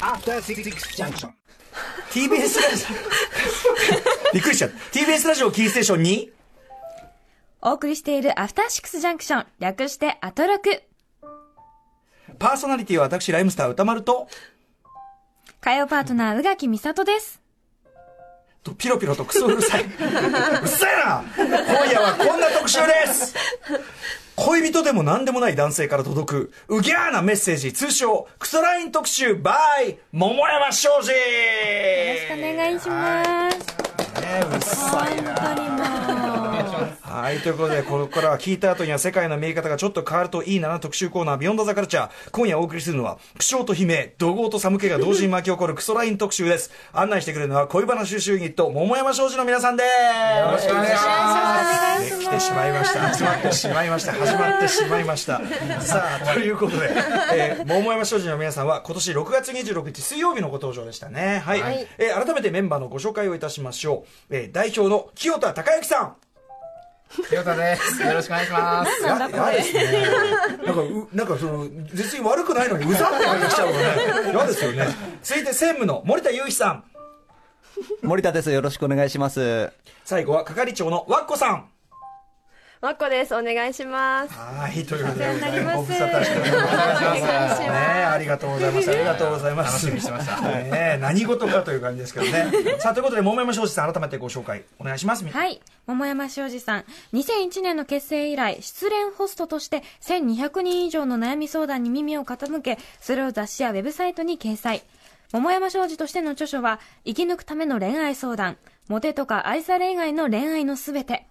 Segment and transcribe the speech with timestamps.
[0.00, 0.62] After Six
[0.96, 1.30] Junction.
[2.10, 4.76] TBS ラジオびっくりしちゃった。
[4.98, 6.32] TBS ラジオキーステーションに。
[7.60, 10.82] お送りしているアフターシックスジャンクション、略してアトロク。
[12.38, 14.28] パーソナリティは私ライムスター歌丸と。
[15.60, 17.42] 火曜パートナー、宇垣美里です。
[18.62, 19.84] とピロピロとクソうるさい。
[19.84, 21.24] うっさいな！
[21.36, 21.46] 今
[21.86, 23.34] 夜はこんな特集です
[24.40, 33.58] 恋人でも何でもない男性から届くうぎゃーなメッセージ通称クソライン特集 by 桃山庄司よよろしくお願いします。
[34.20, 36.47] ねうっさいな本当にもう。
[37.20, 42.30] はい、ということで、ここからは聞いた後には世界の見え方がちょっと変わるといいなな特集コーナー、ビヨンドザカルチャー。
[42.30, 46.70] 今夜お送りするのは、苦笑と悲鳴、怒号と寒気が同時に巻き起こるクソライン特集です。
[46.92, 50.40] 案内してくれるのは、恋バナ収集ユニット、桃山商事の皆さんです。
[50.40, 52.20] よろしくお願いします。
[52.20, 53.00] 来てしまいました。
[53.00, 54.12] 始まってしまいました。
[54.12, 55.40] 始まってしまいました。
[55.80, 56.90] さあ、ということで、
[57.34, 61.42] えー、桃山商事の皆さんは、今年6月26日水曜日のご登場でしたね。
[61.44, 61.60] はい。
[61.98, 64.36] えー改めてメンバーのご紹介をいたしましょう。
[64.36, 66.27] えー代表の清田孝之さん。
[67.32, 67.42] よ
[68.14, 69.02] ろしくお願いします。
[69.02, 70.06] ややですね。
[70.66, 74.30] なんか、う、なんかその、別に悪くないのに、うざって感じがしちゃうのね。
[74.32, 74.86] 嫌ですよね。
[75.22, 76.84] 続いて、専務の森田祐一さん。
[78.02, 78.50] 森田です。
[78.50, 79.70] よろしくお願いします。
[80.04, 81.68] 最後は、係長のわっこさん。
[82.80, 83.34] まっこです。
[83.34, 84.34] お願いします。
[84.34, 86.62] はい、ということでございお世話になりますご無沙汰しております。
[86.62, 88.90] お願いしますねありがとうございます。
[88.90, 89.72] ありがとうございます。
[89.72, 92.52] 楽しみにしてましたね何事かという感じですけどね。
[92.78, 95.26] さあ、ということで、桃山庄司さん、改めてご紹介お願いします。
[95.26, 95.60] はい。
[95.88, 96.84] 桃山庄司さん。
[97.14, 104.82] 2001年の結成以来、失恋ホストとして1200人以上の悩み相談に耳を傾け、それを雑誌やウェブサイトに掲載。
[105.32, 108.56] 桃山庄司としての著書は、生き抜くための恋愛相談、
[108.86, 111.26] モテとか愛され以外の恋愛のすべて。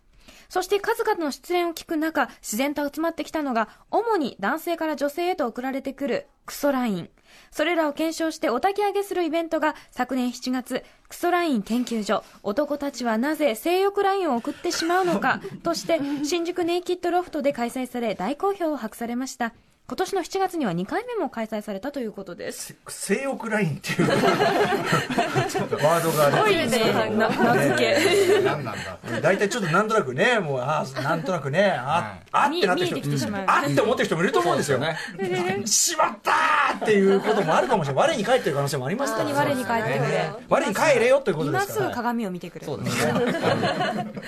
[0.50, 7.09] そして数々の出演を聞く中、自然と集まってきたのが、主に男性から女性へと送られてくるクソライン。
[7.52, 19.53] それらを検証してお焚き上げするイベントが昨年7月、クソライン研究所、男たちはなぜ性欲ラインを送ってしまうのかとして、新宿ネイキッドロフトで開催され大好評を博されました。
[19.90, 22.75] 今年の7月には2回目も開催されたということです。
[22.90, 28.42] 性欲ラインっていう ワードが多いね、な名付け。
[28.42, 29.22] 何なんだ。
[29.22, 34.80] 大体ちょっとなんとなくね、もう、ああ、なんとなくね、あ、あってなってる見えてきてしまう人、あって思ってる人もいると思うんですよ。
[35.66, 38.08] しまったーっていうこともあるかもしれない。
[38.09, 41.86] 我に返ってる可能性もありますから本当に我に返ってくれね我に帰れよということで今すから。
[41.86, 42.66] すぐ鏡を見てくれ。
[42.66, 43.14] そうですね。
[43.24, 43.24] ね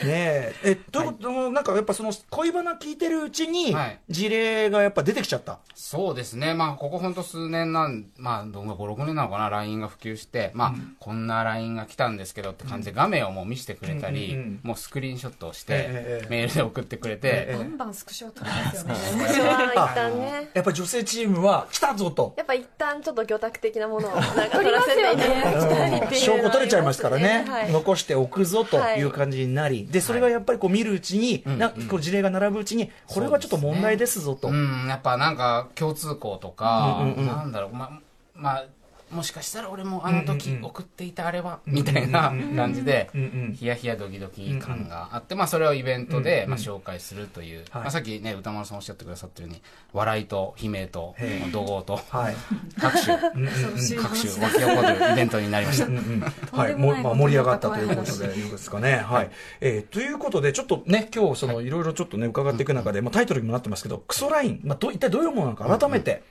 [0.06, 5.49] え、え、ということ、なんかやっぱその恋バナ聞いてるうちにはい、事例がやっぱ出てきちゃった。
[5.74, 6.54] そうですね。
[6.54, 18.96] まあ、ここほんと数年なん、まあ、どんぐらい5、6年なのかな、LINE が普及して、まあ、こんな LINE が来たんですけどって感じで画面をもう見せてくれたり、うんうんうんもうスクリーンショットをして、メールで送ってくれて、バンバンスクショ撮りますよね。
[19.28, 20.50] 私は一旦ね。
[20.54, 22.34] やっぱ女性チームは来たぞと。
[22.38, 27.72] やっぱ一旦ちょっと魚拓的なものをなんか取らせていただきたい証拠取れちゃいますからね、はい。
[27.72, 29.04] 残しておくぞとい。
[29.04, 34.50] う感じになり、でそれがやっぱりこう見るうちに、なんかこう事例が並ぶうちに、これはちょっと問題ですぞと。
[34.50, 38.02] うん、やっぱなんか共通項とか、なんだろう、ま、
[38.36, 38.66] まあ、
[39.12, 43.10] もしかしたら俺もあの時送っていたあれは、みたいな感じで
[43.56, 47.82] ヒヤヒヤドキドキ感があって、まあそれをイベントで、うんまあ紹介するという、はい。
[47.84, 49.62] まあさっきね、歌丸さんおっしゃってくださったように、
[49.94, 51.16] 笑いと悲鳴と
[51.52, 52.36] 怒号と、はい。
[52.80, 56.58] 各種、各種湧き起こるイベントになりました。
[56.58, 58.98] はい、もまあ、盛り上がったということで、いいですかね。
[58.98, 59.32] はい。
[59.62, 66.24] えーということで、ちょっとね、今日、その、いろいろちょっとね、伺っていく中で、まあ、タイトルにもなってますけど、クソライン、まあ、ど、一体どういうものなのか、改めて。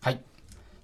[0.00, 0.20] はい。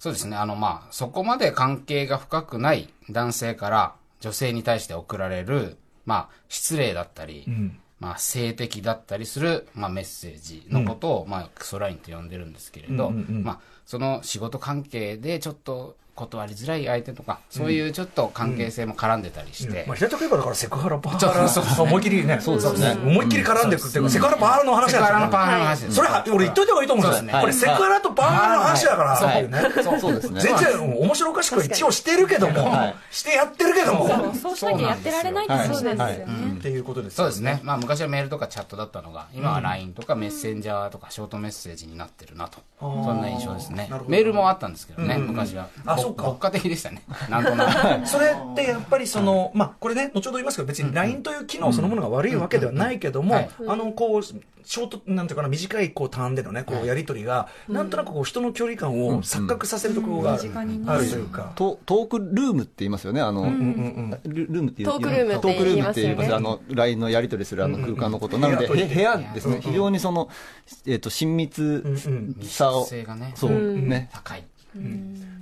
[0.03, 0.37] そうですね。
[0.37, 5.77] あの、まあ、そこまで関係が深くない男性から女性に対して送られる、
[6.07, 7.79] まあ、失礼だったり、ん。
[8.01, 13.45] まあ、性的だったりする、まあ、メッセージのことを、まあ、クソラインと呼んでるんですけれど、うんうんうん。
[13.45, 22.93] まあ、その仕事関係でちょっと断りづらい相手とか、そういうちょっと関係性も絡んでたりして、まあ、平たく言えばだからセクハラ、パワちょっとハラ、思いっきりね、そうですね。
[23.03, 27.41] 思いっきり絡んでくっていうか、セクハラ、パワハラの話セクハラのパワハラの話それは、俺言っといた方がいいと思うんですよ。
[27.41, 29.17] これ、セクハラとパワハラの話だから。
[29.17, 30.41] そうそうですね。
[30.41, 36.57] 全然、うん面白おかしく一応してるけどもはい、してやってるけども、そうしなきゃやってられないってことですよね。
[36.59, 37.61] っていうことですよそうですね。
[37.63, 42.59] まあ昔はメールとかチャットだったのが、今は LINE とかメッセンジャーとかショートメッセージになってるなと。
[42.81, 43.91] そんな印象ですね。
[44.07, 45.69] メールもあったんですけどね、昔は。
[46.03, 46.25] そうか。
[46.25, 47.03] 牧歌的でしたね。
[47.29, 48.07] なんとなく。
[48.07, 53.51] それってやっぱりその、まあ、これね、後ほど言いますけど、別に LINE という機能そのものが悪いわけではないけども、はい。
[53.67, 54.23] あの、こう、
[54.65, 60.57] ショート、なんていうかな、短いこうターンでのね、こうやりとりが、なんとなくこう人の距離感を錯覚させるところがある,、うん。
[60.57, 60.91] うん。
[60.91, 61.53] あるというか。
[61.57, 66.35] トトークルームって言いますよね、あの、ルルームっていうトークルームってトークルームって言います、言いますよね。
[66.35, 68.39] あの、LINE のやり取りするあの空間のこと。
[68.39, 70.29] なので、部屋ですね、非常にその、
[70.87, 71.83] えっと、親密
[72.43, 74.45] さを密、接性がね、そう、ね、高い。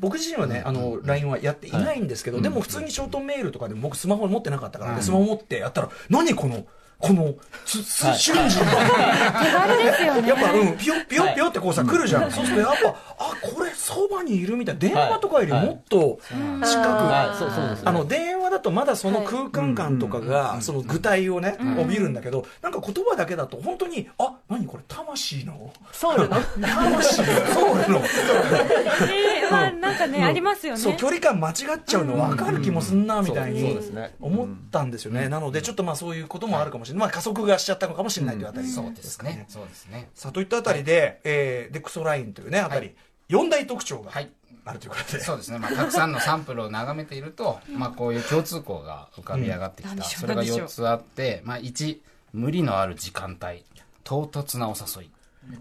[0.00, 6.64] 僕自身はね、あの、LINE はやっていないんですけど、でも普通にショートメールとかでも僕スマホ持ってなかったから、でスマホ持ってやったら、何この、
[7.00, 7.34] この、
[7.64, 10.28] つ、つ、瞬時に、手軽ですよね。
[10.28, 12.30] やっぱ、うん、ピヨピヨピヨってこうさ、来るじゃん。
[12.30, 12.88] そうするとやっぱ、
[13.18, 14.80] あ、これそばにいるみたいな。
[14.80, 16.18] 電話とかよりもっと
[16.62, 26.36] 近く、あの、電話だとまだその空間感とかが、その具体をね、帯びるんだけど、なんか言葉だけだと本当に、あ、何これ魂の、ソウルの。
[26.60, 27.22] 魂？
[27.22, 30.80] の、ソウルの、えーまあ、なんかね、ありますよね。
[30.80, 31.54] そう、距離感間違っ
[31.84, 34.14] ちゃうの分かる気もすんな、みたいにですね。
[34.20, 35.28] 思ったんですよね。
[35.28, 37.00] なので、ちょっとまあそういうこともあるかもしれない。
[37.00, 38.68] まあ加速がしちゃったのかもしれないというあたり。
[38.68, 39.46] そうですね。
[39.48, 40.10] そうですね。
[40.14, 42.94] さあ、といったあたりで、えー、で、クソラインというね、あたり、
[43.28, 44.30] 4大特徴がはい。
[44.64, 45.20] あるということで。
[45.20, 45.58] そうですね。
[45.58, 49.94] まあ、たくさんのサンプルを眺めていると、まあ、こういう共通項が浮かび上がってきた。
[49.94, 51.98] うんそれが何でしょう4つあって、まあ、1、
[52.32, 53.64] 無理のある時間帯。
[54.04, 55.10] 唐突なお誘い。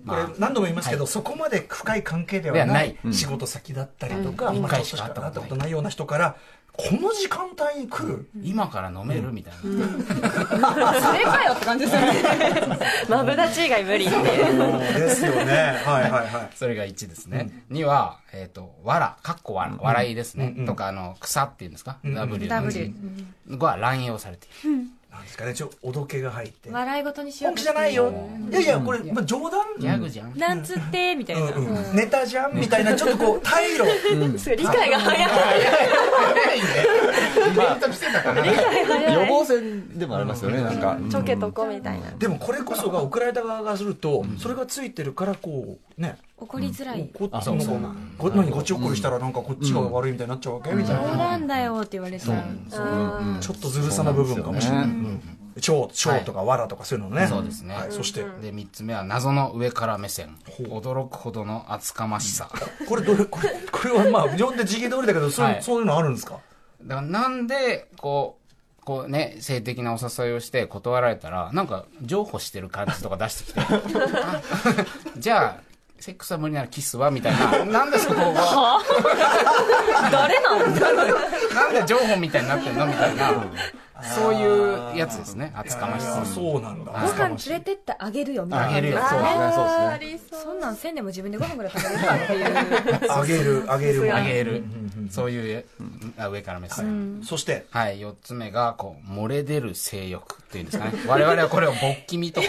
[0.05, 6.35] これ何度も言いますけど、そこまで深い関係ではない仕事先だったりとか、うんまあちょっとしか会ったことないような人から、
[6.73, 9.33] この時間帯に来る、今から飲める？
[9.33, 9.59] みたいな。
[11.01, 12.79] それかよって感じですよね。
[13.09, 15.43] マブダチ以外無理っていうですよね。
[15.85, 16.49] はいはいはい。
[16.55, 17.49] それが1ですね。
[17.69, 20.53] 2は、えっ、と、わら、かっこわら、笑いですね。
[20.55, 22.93] うんうんとか、あの、草っていうんですか、?W の W 字
[23.57, 24.85] が乱用されている。
[25.11, 26.69] なんですかね、ちょ、おどけが入って。
[26.69, 28.13] 笑い事にしよう本気じゃないよ。
[28.51, 30.37] いやいや、これ、まあ、冗談ギャグじゃん。
[30.37, 31.51] なんつって、みたいな。
[31.93, 34.37] ネタじゃんみたいな、ちょっとこう、退路。
[34.37, 36.65] すごい理解が早い早いね。
[37.51, 38.45] イベントしてたから。
[38.45, 40.97] 予防線でもありますよね、なんか。
[41.09, 46.17] ちょけとこみたいなでもこれこそが送られた側がすると、それがついてるから、こう、ね。
[46.37, 47.09] 怒りづらい。
[47.13, 47.79] こあそうそう。
[47.79, 50.71] なんかこ何こっち怒りしたらなんかこっちが悪いみたいになっちゃうわけ？
[50.71, 51.01] みたいな。
[51.11, 52.35] 冗談だよって言われそう。
[52.71, 54.87] あちょっとずるさな部分かもしれない。
[55.61, 57.27] 蝶、蝶とか藁とかそういうのね。
[57.27, 57.75] そうですね。
[57.75, 60.37] はい、そして、で、3つ目は謎の上から目線。
[60.69, 62.49] 驚くほどの厚かましさ。
[62.87, 65.63] これどれ、これ、これはまあ、読んで時期通りだけど、そういうはい。
[65.63, 66.39] そういうのあるんですか？
[66.83, 68.37] だからなんで、こ
[68.81, 74.41] う、こうね、性的なお誘いをして断られたら、なんか、譲歩してる感じとか出してきて、 あ
[75.17, 75.68] じゃあ、
[75.99, 77.65] セックスは無理ならキスはみたいな。
[77.65, 78.79] なんでそこが、
[80.11, 80.65] 誰なの
[81.53, 83.33] なんで譲歩みたいになってんのみたいな。
[84.01, 85.51] そういうやつですね。
[85.55, 86.25] 厚かましさあ。
[86.25, 86.91] そうなんだ。
[86.91, 88.67] ご飯連れてってあげるよ、みたいな。
[88.69, 88.99] あげるよ。
[89.09, 89.99] そうですね、そうですね。
[89.99, 93.11] りそうそんなんせんでも自分でご飯ぐらい食べれるかっていう。
[93.11, 94.15] あげる、あげる。
[94.15, 94.63] あげる。
[95.11, 95.65] そういう、
[96.17, 97.21] あ上から目線。
[97.23, 100.93] そして、はい、四つ目が、こう、漏れ出る性欲っていうんですかね。
[101.05, 102.41] 我々はこれを勃起味と。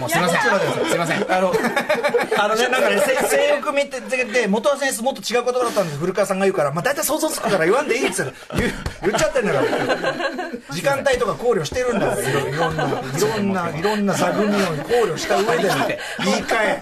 [0.00, 0.40] もうすいません。
[0.40, 1.32] すいません。
[1.32, 1.52] あの、
[2.38, 8.32] あのね、なんかね、せ性欲見て、で、元は先生もっと違う言葉だったんです古川さんが言うから、まあ大体想像つくから言わんでいいっつうの
[9.02, 9.66] 言っちゃってんだから。
[10.70, 12.20] 時間帯とか考慮してるんだよ。
[12.20, 15.74] いろいろんな、いろんな、いろんな座組を考慮した上での
[16.24, 16.80] 言い換え。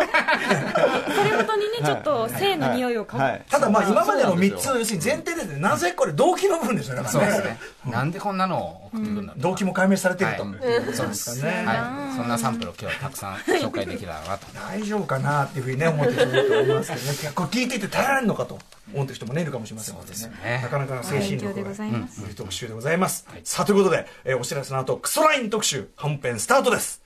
[1.17, 3.43] それごとにね、ちょっと性の匂いをかはい。
[3.50, 7.03] ただまあ今までの3つ、そうなん要するに前提ですね、なぜこれ動機の部分ですよね。
[7.03, 7.59] だからそうですね。
[7.87, 9.35] なんでこんなのを送ってくるんだ。
[9.37, 10.43] 動機も解明されてると。
[10.44, 10.59] はい
[10.94, 12.17] そうですねはい。
[12.17, 14.46] そんなサンプルを今日はたくさん紹介できたらなと。
[14.55, 17.32] 大丈夫かなっていうふうにね、思ってると思いますけどね。
[17.34, 18.58] これ聞いていて耐えられるのかと
[18.93, 20.19] 思ってる人もね、いるかもしれませんのでね。
[20.44, 20.60] ね。
[20.62, 21.90] なかなかの精神力がざい。
[21.90, 22.20] ます。
[22.20, 23.26] いい特集でございます。
[23.44, 27.02] さあ、ということで、えーお知らせの後、クソライン特集、本編スタートです。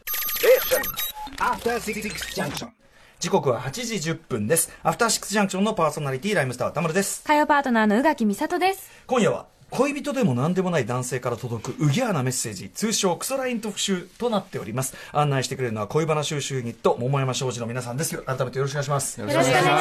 [2.34, 2.68] Junction.
[3.20, 3.70] 時刻は8
[4.00, 4.70] 時10分です。
[4.82, 7.22] アフターシックスジャンクションのパーソナリティ、ライムスター、田村です。
[7.24, 8.90] 火曜パートナーの宇垣美里です。
[9.06, 14.94] 今夜は、恋人でも何でもない男性から届くうぎゃーなメッセージ、通称クソライン特集となっております。
[15.12, 18.18] 案内してくれるのは恋バナ収集ユニット、桃山商事の皆さんです。
[18.18, 19.18] 改めてよろしくお願いします。
[19.18, 19.78] よろしくお願いしま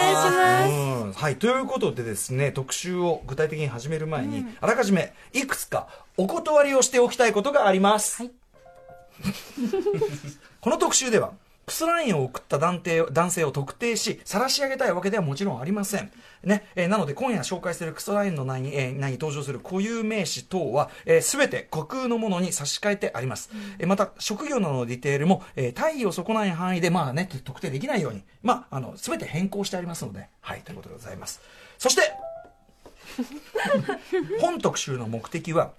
[0.65, 0.71] す。
[0.71, 1.35] うんはい。
[1.35, 8.23] ということでですね、特集を具体的に始める前に、あらかじめ、いくつかお断りをしておきたいことがあります。
[8.23, 8.31] はい
[10.61, 11.33] この特集では、
[11.71, 16.11] クソラインを送った男性男性を特定し、晒し上げたいわけではもちろんありません。
[16.43, 20.89] ね、えーなので今夜紹介するクソラインの内に,、えー内に登場する固有名詞等は、
[21.21, 23.51] す、べ、て架空のものに差し替えてあります。
[23.79, 31.39] えーまた、職業などのディテールも、えー大意を損ない範囲で、まあね、特定できないように、まあ、あの、すべて変更してありますので、はい、ということでございます。
[31.77, 32.01] そして、
[34.39, 35.71] 本特集の目的は、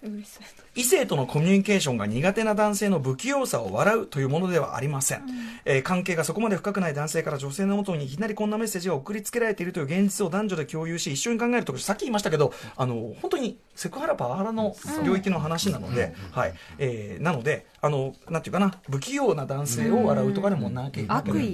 [0.74, 5.22] 異性とのコミュニケーションが苦手な男性の不器用さを笑うというものではありません、
[5.66, 14.74] えー関係がそこまで深くない男性から女性のもとにいきなりこんなメッセージが送りつけられているという現実を男女で共有し一緒に考えるとさっき言いましたけどあの本当にセクハラパワハラの
[15.04, 16.54] 領域の話なので、はい。
[16.78, 21.02] えーなのであのなんていうかな不器用な男性を笑うとかでもなけ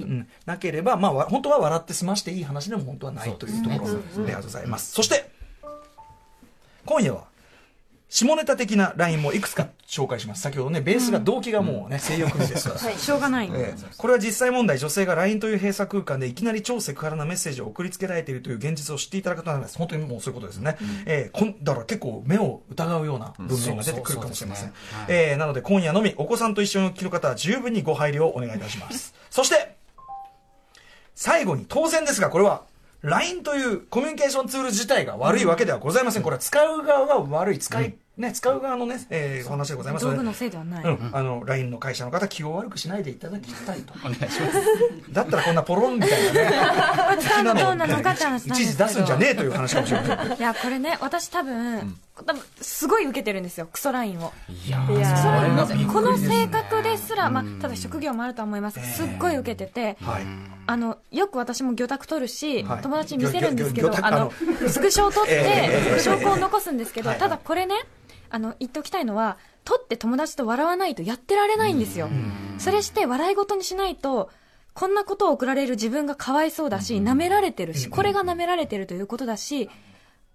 [0.03, 0.27] うん。
[0.45, 4.93] なければ、まあわ、本当は笑って済ましていい話でも本当はないというところでございます。
[4.93, 5.29] そして
[6.89, 7.25] 今夜は
[8.09, 10.41] 下ネタ的な LINE もいくつか紹介します。
[10.41, 12.79] 先ほどね、ベースが動機がもうね、性欲ですから。
[12.79, 13.51] しょうがない。
[13.53, 19.77] ええこれは実際問題、女性が LINE という閉鎖空間でいきなり超セクハラなメッセージを送りつけられているという現実を知っていただくとなります。
[19.77, 20.77] 本当にもうそういうことですね。
[21.05, 24.73] ええこんだから結構目を疑うような文面が出てくるかもしれません。
[25.07, 29.13] ええなので今夜のみお子さんと一緒にお聞きの方は十分にご配慮をお願いいたします。
[29.29, 29.75] そして、
[31.13, 32.63] 最後に当然ですが、これは
[33.01, 36.23] LINE というコミュニケーションツール自体が悪いわけではございません。
[36.23, 40.83] これは使う側が悪い、使い、ね、使う側のね、えーお話でございますので道具のせいではない。
[40.83, 43.93] うん、あの、LINE の会社の方、気を悪くしないでいただきたいと。
[43.99, 45.13] お願いします。
[45.13, 46.51] だったらこんなポロンみたいなね、
[47.21, 50.35] 的などうなの一時出すんじゃねえという話かもしれません。
[50.37, 54.33] いや、これね、私多分、多分、すごい受けてるんですよ、クソラインを。
[54.49, 58.79] いやいやクソラインこの性格ですら、まあ、ただ職業もあるとは思います。
[58.79, 60.23] が、すっごい受けてて、はい。
[60.67, 62.81] あの、よく私も魚拓取るし、はい。
[62.81, 64.31] 友達に見せるんですけど、あの、
[64.67, 67.19] スクショを取っえて、証拠を残すんですけど、はい。
[67.19, 67.75] ただこれね、
[68.29, 72.09] あの、言っておきたいのは、取って友達と笑わないとやってられないんですよ。
[72.57, 74.29] それして笑い事にしないと、
[74.73, 79.69] こんなことを送られる自分がかわいそうだし、舐められてるし、これが舐められてるということだし、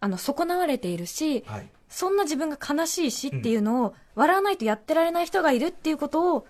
[0.05, 1.69] あの、損なわれているし、はい。
[1.89, 6.47] そんな自分が悲しいしっていうのを、笑わないとやってられない人がいるっていうことを、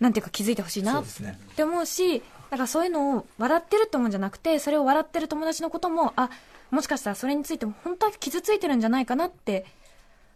[0.00, 1.04] なんていうか気づいてほしいなっ。
[1.54, 2.20] て思うし、
[2.50, 6.30] だからそういうのを笑ってるって思うんじゃなくて、それを笑ってる友達のことも、あ、
[6.70, 9.66] もしかしたらそれについても本当は傷ついてるんじゃないかなって、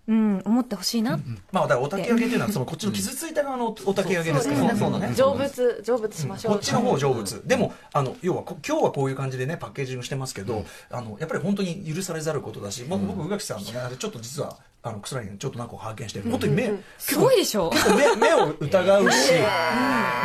[0.08, 1.20] うん、思ってほしいな。
[1.52, 4.78] まあ、だからおたけ上げっていうのは、その、こっちの傷ついた側のおたけ上げですからね。
[4.78, 5.14] そうだね。
[5.14, 7.42] 成仏成仏しましょう、こっちの方成仏。
[7.46, 16.30] でも、あの、要はこ、今日はこういう感じでね、パッケージングしてますけど、あの、やっぱり本当に許されざることだし、まあ僕、宇垣さんのね、あれちょっと実は、あの、クスラインちょっとなんか拝見してる。
[16.30, 17.68] 本当に目、すごいでしょ。
[17.70, 19.32] 結構目目を疑うし、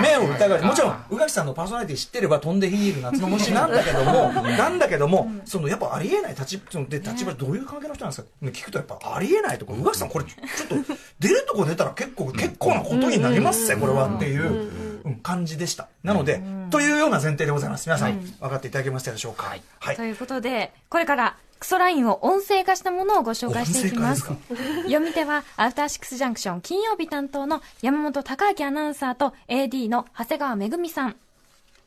[0.02, 0.60] 目を疑う。
[0.60, 8.28] し、もちろん、宇垣さんのパーソナリティ知ってれば飛んで火にいる夏の虫なんだけども、なんだけども、そのやっぱありえない立ち、そので立場どういう関係の人なんですか？
[8.44, 10.34] 聞くとやっぱありえないとこ、宇垣さんこれちょ
[10.66, 14.44] っと出るとこ出たら結構、結構なことになりますぜ、これはっていう。
[14.88, 15.88] うん感じでした。
[16.04, 17.88] なので、というような前提でございます。
[17.88, 19.48] 皆さん、分かっていただけましたでしょうか？
[19.48, 19.62] はい。
[19.80, 20.04] はいと。
[20.04, 24.26] いうことで、これから、クソラインを音声化したものをご紹介していきます。
[24.30, 24.38] 音
[24.84, 31.16] 読み手は、アフターシックスジャンクション金曜日担当の山本隆明アナウンサーと AD の長谷川めぐみさん。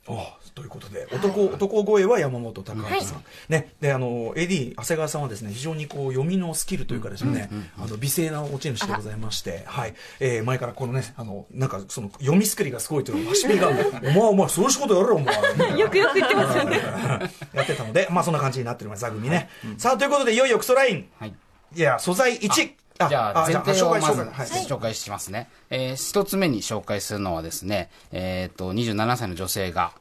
[0.09, 3.17] おということで、男、男声は山本隆明さん。
[3.17, 9.95] はね、で、あの、AD、長谷川さんはですね、非常にこう、読みのスキルというかですね、あの、美声な持ち主でございまして、はい。
[10.19, 15.77] えー前からこのね、あの、なんか、その、読みスキルがすごいというのを、ハシピが、お前、お前、そういう仕事やれよ、お前。
[15.79, 16.79] よくよく言ってますよね。
[17.53, 19.49] やってたので、まあ、そんな感じになっております、座組ね。
[19.77, 21.09] さあ、ということで、いよいよクソライン。
[21.19, 21.35] はい。
[21.75, 22.71] いや、素材1。
[23.09, 25.49] じゃあ、前提をまず紹介しますね。
[25.71, 29.93] えー一つ目に紹介するのはですね、えっと、27歳の女性が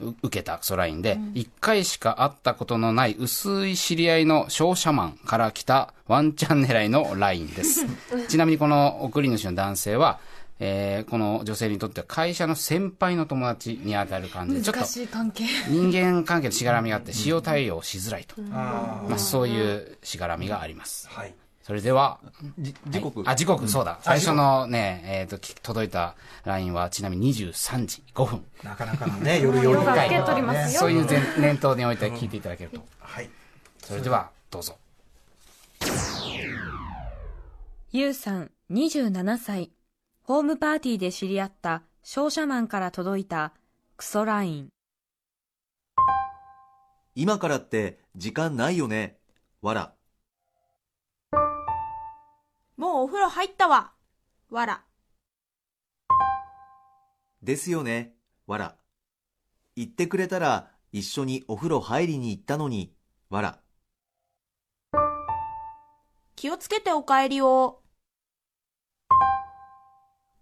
[0.00, 7.84] う受けたクソラインで、1回しか会ったことのない薄い知り合いの商社マンから来たワンチャン狙いのラインです。
[8.28, 10.18] ちなみにこの送り主の男性は、
[10.58, 14.80] えーこの女性にとっては会社の先輩の友達に当たる感じで、ちょっと。
[15.68, 18.36] 人間関係のしがらみがあって、使用対応しづらいと。
[18.52, 21.08] あまあ、そういうしがらみがあります。
[21.12, 21.34] ーはい。
[21.62, 22.18] それでは、
[22.58, 23.98] じ時刻、あ、時刻、そうだ。
[24.02, 28.44] 最初のね、えっ、と、き届いた LINE は、ちなみに23時5分。
[28.64, 32.84] なかなかのね、夜夜夜が受け取りますよそういう前念頭に置いて聞いていただけると。
[32.98, 33.30] はい。
[33.78, 34.76] それでは、どうぞ。
[37.92, 39.72] ゆうさん、27歳。
[40.22, 43.52] ホームパーティーで知り合った商社マンから届いた
[43.96, 44.68] クソライン。
[47.14, 49.18] 今からって時間ないよね。
[49.60, 49.92] わら。
[52.80, 53.92] もうお風呂入ったわ。
[54.48, 54.82] わら。
[57.42, 58.14] ですよね。
[58.46, 58.78] わら。
[59.76, 62.94] 言ってくれたら一緒にお風呂入りに行ったのに。
[63.28, 63.60] わら。
[66.36, 67.82] 気をつけてお帰りを。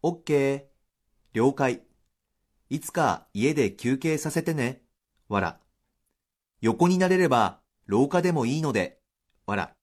[0.02, 0.62] オッケー。
[1.32, 1.82] 了解。
[2.70, 4.82] いつか家で休憩させてね。
[5.28, 5.58] わら。
[6.60, 9.00] 横になれれば廊下でもいいので。
[9.44, 9.77] わら。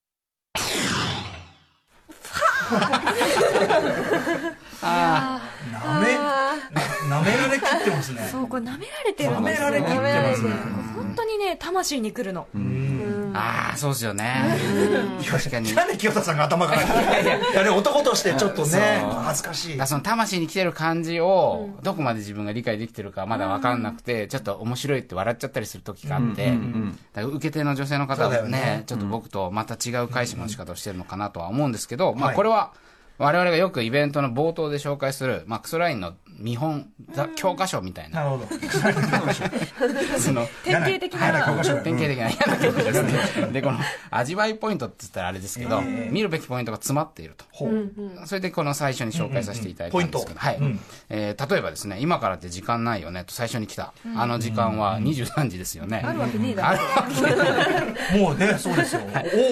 [4.82, 5.42] あ
[5.72, 6.14] なめ、
[7.10, 8.28] なめられきってますね。
[8.32, 9.70] そう、これ舐められてる舐めんですよ。
[9.70, 10.02] られきってま
[10.36, 10.50] すね。
[10.96, 12.48] 本当にね、魂に来るの。
[12.54, 12.58] あ、
[13.36, 14.58] ああ、そうですよね。
[15.30, 15.74] 確かに。
[15.74, 16.82] なんで清田さんが頭から？
[17.22, 17.26] い
[17.66, 19.88] や、男としてちょっとね、恥ずかしい。
[19.88, 26.54] その魂に来てる感じを、どこまで自分が理解できてるかまだわかんなくて、ちょっと面白いって笑っちゃったりする時があって、
[27.22, 32.36] 受け手の女性の方はね、ちょっと僕とまた違う解釈の仕方をしてるのかなとは思うんですけど、まあはい。
[32.36, 32.74] これは、
[33.18, 38.24] 我々がよくイベントの冒頭で紹介する、まあクソラインの見本、ざ教科書みたいな。
[38.24, 38.48] なるほど。
[40.20, 43.48] その、典型的嫌な教科書はい典型的な嫌な教科書ですね。
[43.52, 43.80] で、この、
[44.12, 47.46] 味わいポイントって言ったらあれですけど、見るべきポイントが詰まっていると。
[47.52, 47.92] ほう。
[48.26, 50.60] それでこの最初に紹介させていただいたんですけど、はい、
[51.10, 56.02] えー例えばですね、今からって時間ないよねと最初に来た、あの時間は23時ですよね。
[56.04, 57.66] あるわけねえだあろるわ
[58.12, 59.02] けもうね、そうですよ。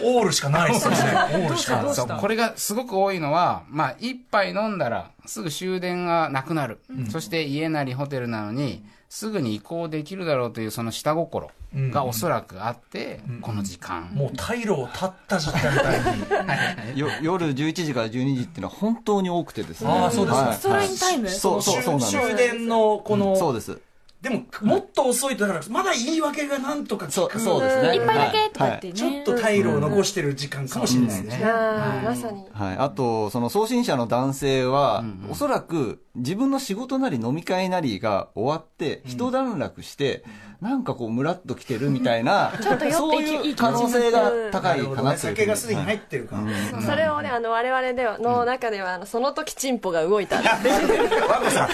[0.04, 0.98] オオールしかないですよね。
[0.98, 1.94] オールしかない。
[1.94, 6.73] そうこれがすごく多いのは、まあ、一杯飲んだらすぐ終電がなくなる、
[7.10, 11.52] そして家なりホテルなのにすぐに移行できるだろうというその下心
[11.92, 17.00] がおそらくあって、この時間、もう退路を立った時間帯に。
[17.00, 19.90] よ夜11時から12時っていうのは本当に多くてですね。
[19.92, 20.44] あーそうですか。
[20.46, 20.56] はい。
[20.58, 21.30] ストラインタイム？
[21.30, 22.12] そうそうそうなんです。
[22.12, 23.80] 終電のこの、そうです。
[24.24, 27.12] でも、もっと遅いと、だから、まだ言い訳がなんとか聞く。
[27.12, 27.96] そうそうですね。
[27.98, 31.44] 一杯だけとかはい言ってね、ちょっと退路を残してる時間かもしれないですね。
[31.44, 32.46] まさに。
[32.54, 40.24] はい、あと、その送信者の男性は、おそらく自分の仕事なり飲み会なりが終わって、一段落して、
[40.64, 44.82] なんかこう、ムラっと来てるみたいな、 ちょっと酔ってそういう可能性が高ない。
[44.82, 46.38] かなとい酒がすでに入はいってるか。
[46.38, 46.82] ら。
[46.82, 51.70] それをねあの我々ではの中ではあのその時チンポが動いた和子さん、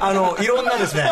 [0.00, 1.10] あの、いろんなですね、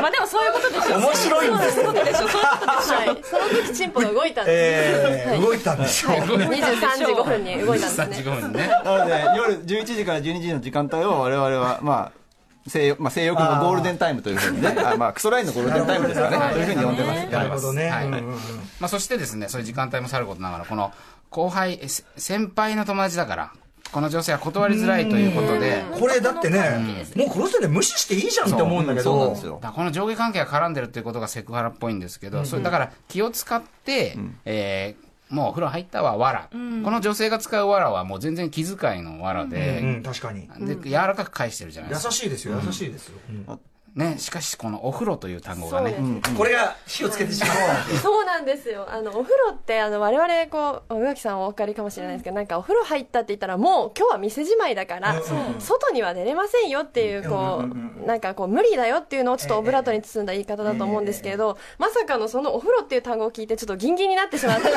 [0.00, 0.98] まあでもそういうことでしょ。
[0.98, 2.28] 面白いんですよそういうことでしょ。
[2.28, 3.24] そういうことでしょはい。
[3.24, 5.30] その時チンポが動いたんです。
[5.30, 6.12] えー、動いたんですよ。
[6.12, 8.68] 23時5分に動いたんです3時ね5分にね。
[8.84, 12.25] なので、夜11時から12時の時間帯を我々は、まあ、
[12.66, 17.26] 性欲、まあ、性欲のゴールデンタイムというふうにね、あまあ、クソラインのゴールデンタイムですかね、というふうに呼んでます。
[17.26, 17.88] なるほどね。
[17.88, 18.06] はい。
[18.06, 18.32] うんうんうん。
[18.32, 18.38] ま
[18.86, 20.92] あ、そしてですね、そういう時間帯もさることながら、この
[21.30, 21.80] 後輩、
[22.16, 23.52] 先輩の友達だから、
[23.92, 29.36] この女性は断りづらいということで、これだってね、もうこの時点で無視していいじゃんって思うんだけど。
[29.36, 40.48] この上下関係が絡んでるっていうことがセクハラっぽいんですけど、それだから気を使って、えーもうお風呂入ったわ、わら、この女性が使うわらはもう全然気遣いのわらうで、ん、確かに。
[40.60, 42.12] で柔らかく返してるじゃないで優すか。
[42.12, 43.18] しいですよ、優しいですよ。
[43.28, 43.60] うん
[43.96, 45.96] ね、しかしこのお風呂という単語がね、
[46.36, 47.50] これが火をつけてしまう。
[47.96, 48.86] そうなんですよ。
[48.88, 55.20] あのお風呂ってあの我々こう宇垣さんはお分かりかもしれないですけどなんかお風呂入ったって言ったらもう今日は店じまいだから、
[55.58, 64.74] 外には出れませんよっていうこうなんかこう無理だよっていうのをちょっとオブラートに包んだ言い方だと思うんですけれど、まさかのそのお風呂っていう単語を聞いてちょっとギンギンになってしまってる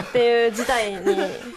[0.00, 0.98] っていう事態に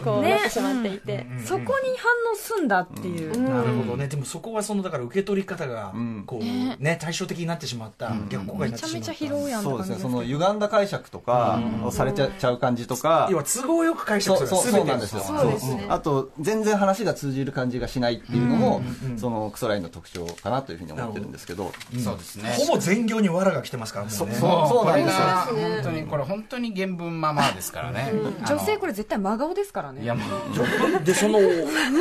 [0.03, 0.33] こうね。
[0.33, 4.07] なってしまっていて、そこに反応すんだっていう、なるほどね。
[4.07, 5.93] でもそこはその、だから受け取り方が、
[6.25, 8.11] こう、ね、対照的になってしまった。
[8.29, 9.03] 逆効果になってしまった。
[9.03, 15.21] めちゃめちゃ拾うやんそうですね、その歪んだ解釈とかをされちゃちゃう感じとか要、は都合よく解釈そうそうするそうなんですよ。
[15.21, 15.85] そうですね。
[15.89, 18.81] あと、全然話が通じる感じがしないっていうのも、
[19.17, 21.71] そのクソラインの特徴かなというふうに思ってるんですけど、
[22.03, 22.55] そうですね。
[22.57, 24.35] ほぼ全業に藁が来てますから、もうね。
[24.35, 25.23] そうそうなんですよ。
[25.49, 28.11] これが本当に、これ本当に原文ままですからね。
[28.47, 30.03] 女性これ絶対真顔ですからね。
[30.03, 31.39] いやもう、で、その、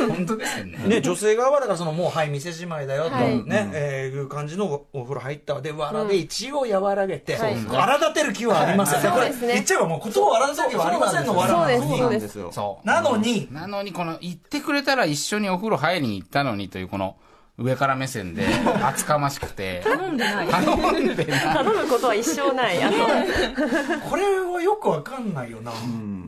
[0.09, 0.77] 本当ですよね。
[0.87, 3.43] ね、女性側はだからそのもうはい店じまいだよと、はい。
[3.43, 5.61] ね、えーいう感じのお風呂入ったわ。
[5.61, 9.53] でわらで一応和らげて、はい荒立てる気はありません、はいこれそうですね。
[9.53, 12.51] 言っちゃえばもうことを荒立てる気はありませんのわらなのにそうなんですよ。
[12.51, 12.87] そう。
[12.87, 17.15] なのになのに、この、行ってくれたら一緒にお風呂入りに行ったのにという、この、
[17.57, 18.47] 上から目線で、
[18.83, 20.47] 厚かましくて、頼んでない。
[20.47, 21.55] 頼んでない。
[21.55, 22.83] 頼むことは一生ない。
[22.83, 22.95] あと。
[24.09, 25.71] これはよくわかんないよな、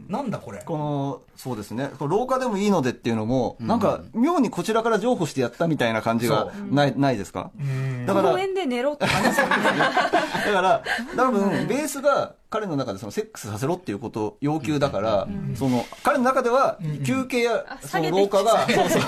[0.08, 0.62] なんだこれ。
[0.65, 7.52] この、そうですね、廊下でもいいのでっていうのも、なんか、妙にこちらから譲歩してやったみたいな感じがない、ないですか？
[8.06, 9.54] だから、公園で寝ろって感じですよね
[10.46, 10.84] だから、
[11.15, 19.02] 多分、ベースが彼の中でそのセックスさせろっていうことを要求だから、その、彼の中では休憩や、その廊下が、 そうそう。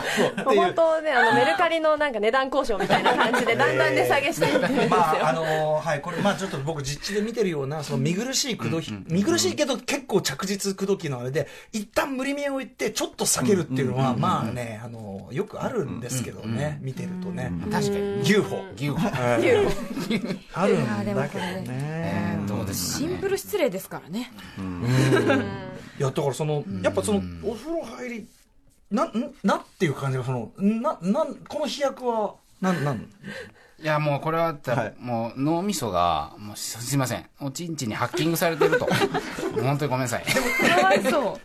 [0.56, 18.28] 本当ねあのメルカリのなんか値段交渉みたいな感じで だんだん値下げしていってるんですよ、まああのーはいこれまあちょっと僕実地で見てるようなその見苦しい口説き、見苦しいけど結構着実口説きのあれで一旦無理見えを言ってちょっと避けるっていうのは、まあねあのーよくあるんですけどね、見てるとね、確かに。
[18.30, 18.97] UFO 牛歩。
[20.54, 21.65] あるんだけどね。
[21.69, 22.97] えーどうです。
[23.00, 24.32] シンプル失礼ですからね。
[26.00, 28.28] いやだからそのやっぱそのお風呂入り
[28.91, 29.12] な
[29.43, 33.10] なっていう感じがそのななんこの飛躍はなんなん？
[33.80, 34.94] いや、もうこれは、はい。
[35.00, 37.30] もう脳みそが、もうすすいません。
[37.40, 38.88] おちんちんにハッキングされてると。
[39.62, 40.26] 本当にごめんなさい。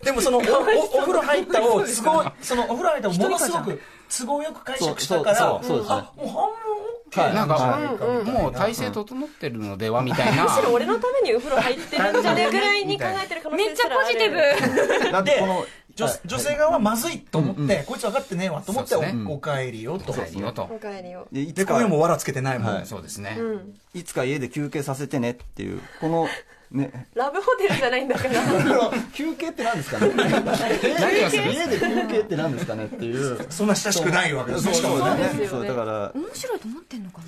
[0.03, 5.79] でもそのおおお風呂入ったを都合そのお風呂入ったをものすごく都合よく解釈したからそうそうそう。
[5.79, 5.95] ですね。
[5.95, 7.35] あもう半分 OK はい。
[7.35, 10.45] なんか、はもう体勢整ってるのではみたいな。
[10.45, 15.12] むしろ俺のためにお風呂入ってるんじゃねぐらいに考えてる可能性めっちゃポジティブ。
[15.12, 17.85] だってこの女女性側はまずいと思って、うんうん。
[17.85, 19.00] こいつ分かってねえわと思ってお,、
[19.38, 20.12] 帰りよと。
[20.12, 20.64] 帰りよと。
[20.64, 21.26] お帰りを。
[21.33, 22.74] で、でいつか今夜もわらつけてないもん。
[22.74, 22.87] はい。
[22.87, 23.74] そうですね、うん。
[23.94, 26.28] いつか家で休憩させてねっていうこの
[26.70, 27.09] ね。
[27.14, 28.33] ラブホテルじゃないんだから。
[29.14, 30.14] 休憩って何ですかね？
[30.16, 31.52] 何がする？
[31.52, 33.46] 家で休憩って何ですかねっていう。
[33.50, 35.48] そんな親しくないわけですそうそうそうですよね。
[35.48, 36.12] そうだから。
[36.14, 37.24] 面白いと思ってんのかな。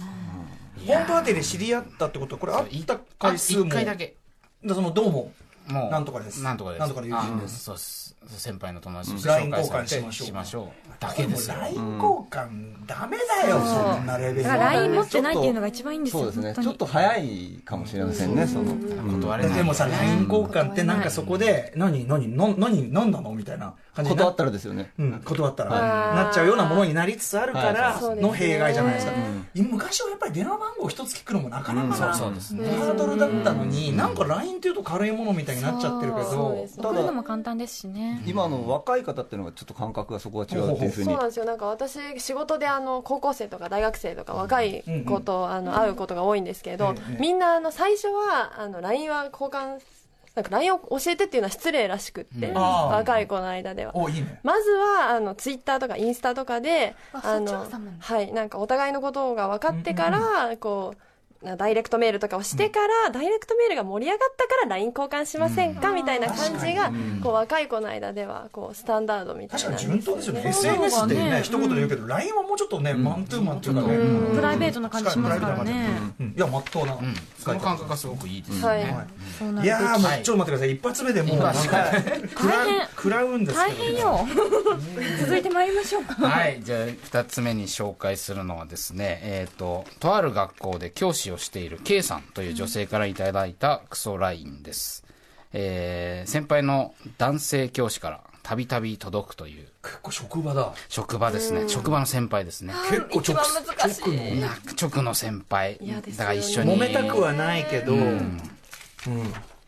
[0.87, 3.67] ホームパーティーで知り合ったってことはこれあった回数も。
[3.67, 4.17] 一回だけ。
[4.65, 5.33] だそのどうも。
[5.67, 5.91] もう。
[5.91, 6.43] なんとかです。
[6.43, 6.81] なんとかです。
[6.81, 7.57] なんとかの友人です。
[7.57, 10.27] あそうです先輩の友達として LINE 紹介されて交換しましょう。
[10.27, 10.67] しましょう。
[11.01, 11.57] だけですよ。
[11.57, 14.43] LINE 交換ダメだよそんなレベル。
[14.43, 16.65] だから LINE 持ってないっていうのが一番いいんですよそうですね。
[16.65, 18.75] ちょっと早いかもしれませんねその
[19.21, 19.55] 断れない。
[19.55, 24.93] でもさ LINE 交換ってなんかそこで何何何何何なのみたいな感じ断ったらですよね。
[24.99, 26.17] うん、断ったら、はい。
[26.17, 32.69] なっちゃうようなものになりつつあるからはいの弊害じゃないですか、そう昔はやっぱり電話番号一つ聞くのもなかなかな、そうそうですね。
[32.69, 41.05] ハードルだったのに、なんか LINE っていうと軽いものみたいになっちゃってるけそうどです送るのも簡単ですしね今の若い方っていうのがちょっと感覚がそこが違うっていうふうに。
[41.07, 41.45] そうなんですよ。
[41.45, 49.81] なんか私仕事であの高校生とか大学生とか若い子とあの会うことが多いんですけど、みんなあの最初はあの LINE は交換
[50.35, 53.97] なんか LINE を教えてっていうのは失礼らしくって、あー若い子の間では。
[53.97, 54.41] おいいね。
[54.43, 57.67] まずはあのツイッターとかインスタとかでああの
[58.01, 60.99] はいなんかお互いのことが分かってから、こうな
[61.57, 66.91] ダイレクトメールとかをしてから、ダイレクトメールが盛り上がったから LINE 交換しませんか、みたいな感じが、
[67.23, 70.43] こう若い子の間ではこうスタンダードみたい確かなに順当ですよね。
[70.49, 74.37] SNS ってねね一言で言うけど LINE はもうちょっとね、マントゥーマンっていうかね、うん。
[74.37, 75.99] プライベートな感じしますからね
[76.37, 77.15] いやまっとうな、うん。
[77.39, 78.85] その感覚がすごくいいですよはいい
[79.63, 81.55] るやーもうちょはいっと待ってください一発目でもうなん。
[81.55, 83.45] か食ら大変食らうん。
[83.45, 84.27] ですけど、大変よ
[85.21, 95.05] 続いてまいりましょうかはい、じゃあ2つ目に紹介するのはですね、えっ、と、とある学校で教師をしている K さんという女性からいただいたクソラインです。
[95.53, 101.69] えー先輩の男性教師からたびたび届くという結構職場だ職場ですね。
[101.69, 102.75] 職場の先輩ですね。
[102.91, 103.45] 結構一番
[103.79, 104.49] 難しいな
[104.81, 105.79] 直の先輩。
[106.17, 106.75] だから一緒に。
[106.75, 108.41] 揉めたくはないけど、うん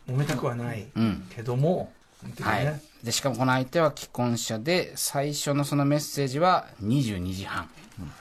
[0.07, 1.91] 揉めたくはないうんけども、
[2.41, 2.81] はいね。
[3.03, 7.69] で、しかもこの相手は既婚者で、最初のそのメッセージは22時半。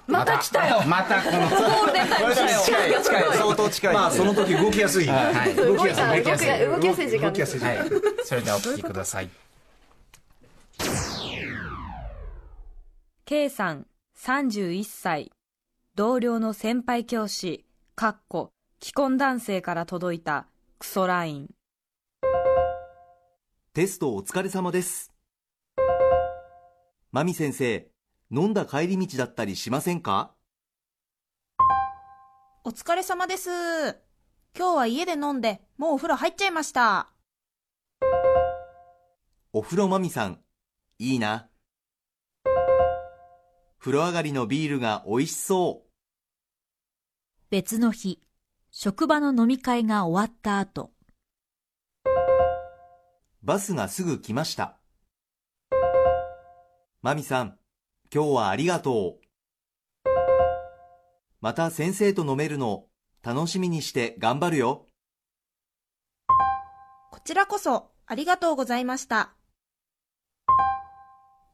[0.06, 5.54] また来たよまたこの、ゴールデンタイム来たよ近い近い相当近いまあその時動きやすい、はい。
[5.54, 7.90] 動きやすい動きやすい時間動きやすい時間はい。
[8.24, 9.30] それではお聞きください。
[13.24, 13.86] K さん
[14.18, 15.32] 31歳
[15.94, 18.50] 同僚の先輩教師かっこ
[18.82, 20.46] 既婚男性から届いた
[20.78, 21.48] クソライン
[23.74, 25.12] テストお疲れ様です。
[27.12, 27.86] マミ先生、
[28.28, 30.34] 飲んだ帰り道だったりしませんか？
[32.64, 33.50] お疲れ様です。
[34.58, 37.12] 今日は家で飲んで、もうお風呂入っちゃいました。
[39.52, 40.40] お風呂マミさん、
[40.98, 41.48] いいな。
[43.78, 45.88] 風呂上がりのビールが美味しそう。
[47.50, 48.20] 別の日、
[48.72, 50.90] 職場の飲み会が終わった後、
[53.44, 54.78] バスがすぐ来ました。
[57.02, 57.56] マミさん、
[58.14, 59.26] 今日はありがとう。
[61.40, 62.86] また先生と飲めるの
[63.22, 64.86] 楽しみにして頑張るよ。
[67.10, 69.34] こちらこそ、ありがとうございました。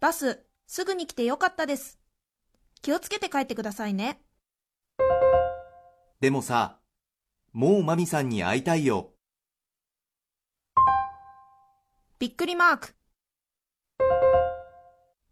[0.01, 1.99] バス、すぐに来てよかったです。
[2.83, 4.21] 気をつけて帰ってくださいね。
[6.21, 6.79] でもさ、
[7.53, 9.13] もうマミさんに会いたいよ。
[12.19, 12.95] びっくりマーク。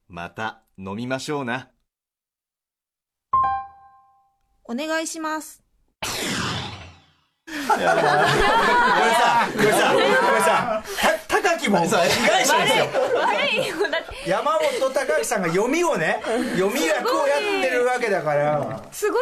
[0.08, 1.68] また飲みましょうな。
[4.64, 5.62] お願いします。
[7.46, 7.98] これさ
[9.52, 10.82] これさこれさ
[11.28, 12.08] た高木も被害
[12.46, 13.66] 者ですよ悪い。
[13.68, 16.22] よだって山本隆明さんが読みをね
[16.56, 18.82] 読み役をやってるわけだから。
[18.90, 19.20] すごい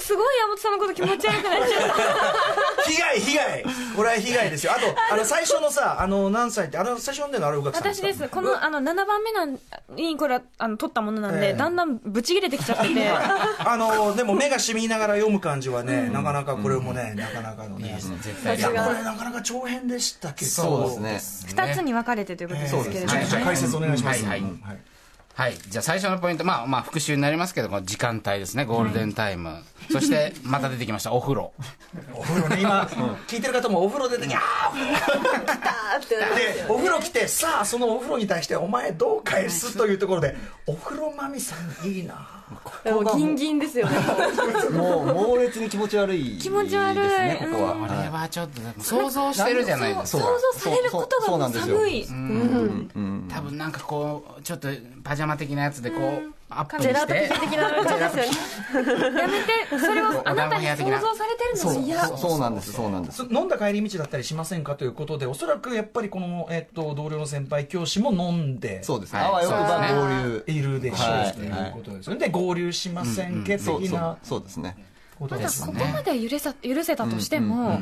[0.00, 2.82] すごい山本さんのこと気持ち悪くなっちゃった。
[2.90, 3.64] 被害被害。
[3.96, 4.72] これは被害ですよ。
[4.72, 8.28] あと あの最初のさあの何歳ってあの最初読んでるのあれ宇垣さん私です。
[8.28, 9.58] このあの7番目なん
[9.90, 11.54] にこれはあの撮ったものなんで、ええ。
[11.54, 13.08] だんだんブチ切れてきちゃってて。
[13.08, 18.56] あのでも目が染みながら読む感じはね、なかなかこれもね、なかなかのね、絶対。
[18.56, 21.54] いやこれなかなか長編でしたけど、そうですね。
[21.54, 24.24] 2つに分かれてということですけれども、ちょっとじゃあ解説お願いします。
[24.24, 24.50] はいはい。
[24.50, 24.60] うん。
[24.62, 24.93] はい
[25.34, 25.58] はい。
[25.68, 29.64] じゃあ最初のポイント、まあまあ復習になりますけども、時間帯ですね、ゴールデンタイム。
[29.90, 31.52] そして、また出てきました、お風呂。
[32.14, 32.88] お風呂ね、今、
[33.26, 36.36] 聞いてる方もお風呂出てきゃあーってなって。
[36.36, 39.76] で、お風呂来て、さあ、そのお風呂に対して、お前どう返す？
[39.76, 42.28] というところで、お風呂まみさんいいな。
[42.84, 43.96] でもギンギンですよね。
[44.70, 46.94] もう猛烈に気持ち悪い気持ち悪い。
[46.94, 47.88] ですねここは、うん。
[47.88, 50.22] これはちょっとでも想像してるじゃないですか。
[50.22, 52.04] 想像されることがもう寒い。
[52.04, 52.90] うん。
[52.94, 53.28] うん。
[53.32, 54.68] 多分なんかこうちょっと
[55.02, 58.34] パジャマ的なやつでこうアップにジェラート的な感じです
[58.76, 59.18] よね。
[59.20, 63.16] やめてそれをあなたに想像されてるそうのも嫌そうそうなんですそうなんです。
[63.18, 64.74] そ飲んだ帰り道だったりしませんか？
[64.74, 69.54] ということでおそらくやっぱりこの、えっと同僚の先輩教師も飲んでそうですね、はいあわよく
[70.00, 72.20] 合流いるでしょうはいということですよね。
[72.20, 74.76] で合流しませんけ的そうそうなそうですね
[75.18, 75.80] ことまだこですよね。
[75.80, 77.80] こまで許せ許せたとしても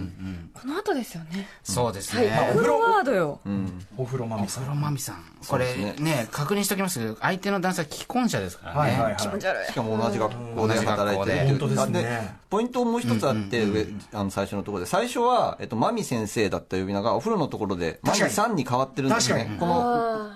[0.55, 1.49] この後ですよね。
[1.62, 2.31] そうですね。
[2.53, 3.40] お風呂ワードよ。
[3.45, 3.87] うん。
[3.97, 4.64] お風呂まみさん。
[4.64, 5.25] プロマミさん。
[5.47, 9.18] これね確認しておきますけど相手の男性は既婚者ですからね、はいはいはい。
[9.18, 11.37] しかも同じ学校で働いてる。
[11.37, 12.37] っていう本当ですね。
[12.51, 14.90] ポイントもう一つあって、上あの最初のところで。
[14.90, 19.57] 最初は、えっと、マミ先生だった呼び名がお風呂のところでマ確かにミさんに変わってるんですね。
[19.59, 19.75] この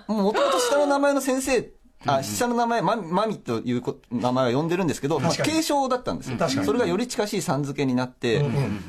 [0.09, 1.71] もともと下の名前の先生
[2.05, 6.37] あ下の名前、マミマミというこ名前は呼んでるんですけど、まあ継承だったんですよ。
[6.37, 6.67] 確かに。
[6.67, 8.45] それがより近しいさん付けになって、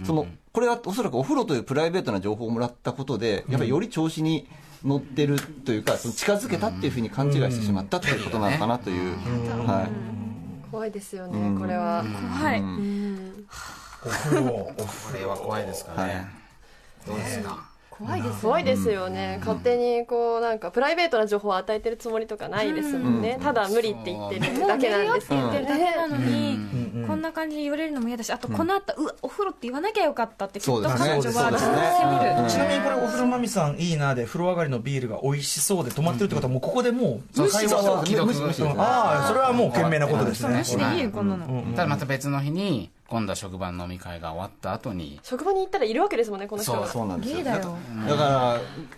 [0.05, 4.47] そのこれはおそらくお風呂というプライベートな情報をもらったことで、やっぱりより調子に
[4.83, 9.15] 乗ってるというか、その近づけたっていうふうに勘違いしてしまったということなのかなという。
[9.65, 9.89] はい。
[10.71, 12.03] 怖いですよねこれは。
[12.39, 12.61] 怖い。
[14.05, 14.77] お風呂おこ
[15.17, 16.27] れは怖いですからね、はい。
[17.07, 17.66] どうですか？
[17.97, 25.41] 怖いです怖いですよね、勝手にこうなんかプライベートな情報を与えてるつもりとかないですもんね、ただ無理って言ってるだけなんですけど。
[25.41, 26.55] 言ってるだけなのに
[26.95, 27.05] うん。
[27.07, 30.99] こんな感じに言われるのも嫌だしあとこの後うわお風呂って言わなきゃよかったってきっとそうですね。
[30.99, 38.75] 彼女はちなみにこれお風呂まみさんいいなで風呂上がりのビールが美味しそうで止まってるってことはもうここでもう会話は既読無視無視ですね。
[38.77, 40.53] ああそれはもう賢明なことですね。
[40.53, 41.63] なしでいいよこんなの。
[41.75, 45.19] ただまた別の日に今度は職場の飲み会が終わった後に。
[45.23, 47.07] 職場に行ったらいるわけですもんねこの人がそう。
[47.07, 47.43] なんですよ。
[47.43, 47.77] だよ。
[48.07, 48.23] だか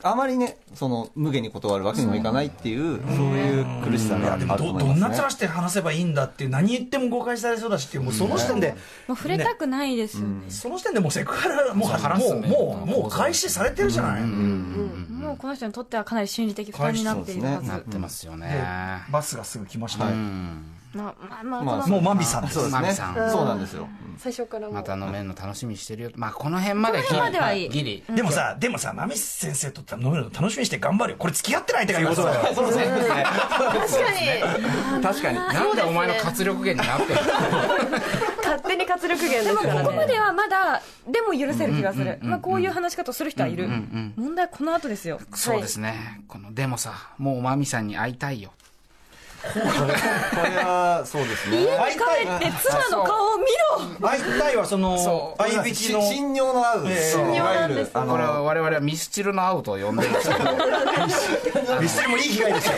[0.04, 4.89] らあまりねその無限に断るわけにもいかないっていうそういう苦しさがあるとど思いますね。
[4.89, 8.76] どんな面して話せばいいんだっていう何言っても誤解されそうだしっていうもうその時点で、
[9.08, 10.19] もう触れたくないです。
[10.19, 17.67] よねその時点でもうセクハラもうもうもうもう開始されてるじゃない、もうこの人にとってはかなり心理的負担になっているはず。
[17.67, 18.48] なってますよね。
[18.48, 22.63] でバスがすぐ来ました、うんまあまあまあもうマミさんですね。
[22.63, 23.88] そうなんですよ。
[24.17, 24.73] 最初からもう。
[24.73, 26.12] また飲めるの楽しみにしてるよ。
[26.15, 27.69] まあこの辺までこの辺まではいい。
[27.69, 28.04] ギリ。
[28.15, 31.17] でもさ、でもさ、マミ先生と飲めるの楽しみにして頑張るよ。
[31.19, 32.56] これ付き合ってないってかいうことだよ。
[32.56, 32.86] そうですね。
[32.86, 34.12] 確か
[34.97, 35.04] に。
[35.04, 37.19] 確かになんでお前の活力源になってる
[38.43, 43.67] 勝手に活力源ですからここまねではまだでも許せる気がする、まあ、こういう話し方をする人はいる、
[44.15, 45.19] 問題はこの後ですよ。
[45.34, 46.21] そうですね。
[46.28, 48.52] このでもさもうマミさんに会いたいよ
[49.41, 51.65] これはそうですね。
[51.78, 52.39] 会いたい。
[52.39, 54.08] 帰って妻の顔を見ろ。
[54.08, 56.02] 会いたいはその合いびきの。
[56.02, 57.38] し信用の合う、ええ。
[57.38, 62.73] いわゆるあこれはの我々はミスチルのアウトを呼んでるんですけどミステリーもいい被害ですよ。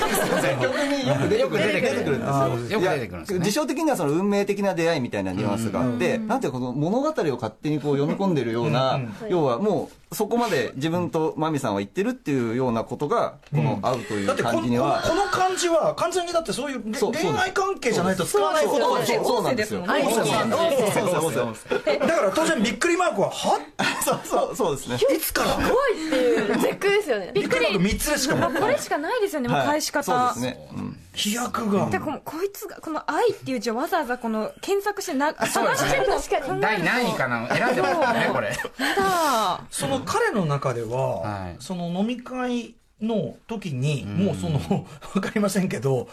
[0.62, 2.26] 曲によく出よく出てくる出てくるんで
[2.68, 19.86] すよよく出てくるんです事象的にはその運命的な出会いみたいなニュアンスがあって、なんていうかこの物語を勝手にこう読み込んでるような、要はもうそこまで自分とマミさんは言ってるっていうようなことがこの合うというだってこの感じには、この感じは完全にだってそういう恋愛関係じゃないと使わない言葉でしょそうなんですよ。
[19.88, 23.60] 愛そうなんですよそうそうそうそうだから当然びっくりマークはは
[24.04, 25.16] そうそうそうですね。
[25.16, 25.72] いつから怖い
[26.08, 30.68] っていう絶句ですよねびっくりマーク3つでしかもこれしかないですよねもう返し方、はいそうですね。
[31.14, 31.90] うん飛躍が。
[31.90, 36.16] でこのこいつがこの「愛」っていう字をわざわざこの検索してな探してるの？
[36.20, 36.62] 確かに。
[36.62, 37.48] 第何位かな？
[37.50, 38.48] 選んでますよねこれ。
[38.48, 39.62] やだ。
[39.70, 41.56] その彼の中では、はい。
[41.60, 44.60] その飲み会の時に、もうその、
[45.16, 46.08] わかりませんけど、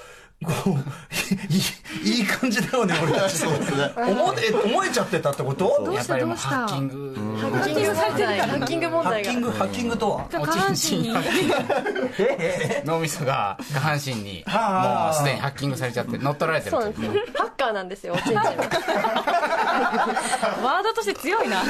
[0.44, 0.74] こう、
[2.04, 3.44] いいいい感じだよね、俺たち。
[3.44, 5.82] 思え、思えちゃってたってこと？
[5.84, 6.16] どうした？
[6.16, 6.48] どうした？
[6.48, 7.14] ハッキング。
[7.40, 9.32] ハッキングされてるハッキング問題が。
[9.32, 10.28] ハッキング、ハッキングとは？
[10.30, 11.12] 下半身に。
[12.84, 15.12] 脳みそが下半身にはあ。
[15.12, 17.12] もうすでにハッキングされちゃって乗っ取られてるそうなんですよ。
[17.34, 18.36] ハッカーなんですよおちんちん。
[18.36, 18.44] は
[20.62, 21.62] ワードとして強いな。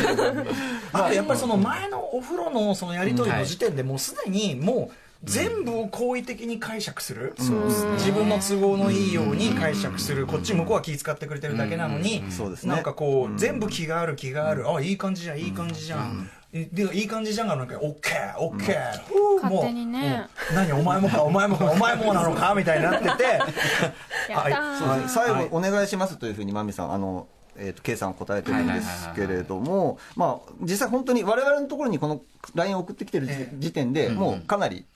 [0.92, 12.74] あとやっぱりその前のお風呂のそのやり取りの時点でもうすでにもう全部を好意的に解釈する、自分の都合のいいように解釈する、こっち向こうは気遣ってくれてるだけなのに、そうですね。
[12.74, 20.28] なんかこう、全部気がある気がある、あいい感じじゃんいい感じじゃん、でいい感じじゃんがなんかオッケーオッケー、ふう勝手にね。
[20.50, 23.24] もう何お前もかお前もか お前もなのかみたいになってて。
[24.30, 24.52] やったはい。
[24.52, 25.08] ーはい。
[25.08, 27.26] 最後お願いしますというふうにマミさんあの
[27.60, 32.20] えー、と K さん答えてるんですけれども、まあ、実際本当に我々のところにこの
[32.54, 34.86] LINE を送ってきてる時時点で、もうかなり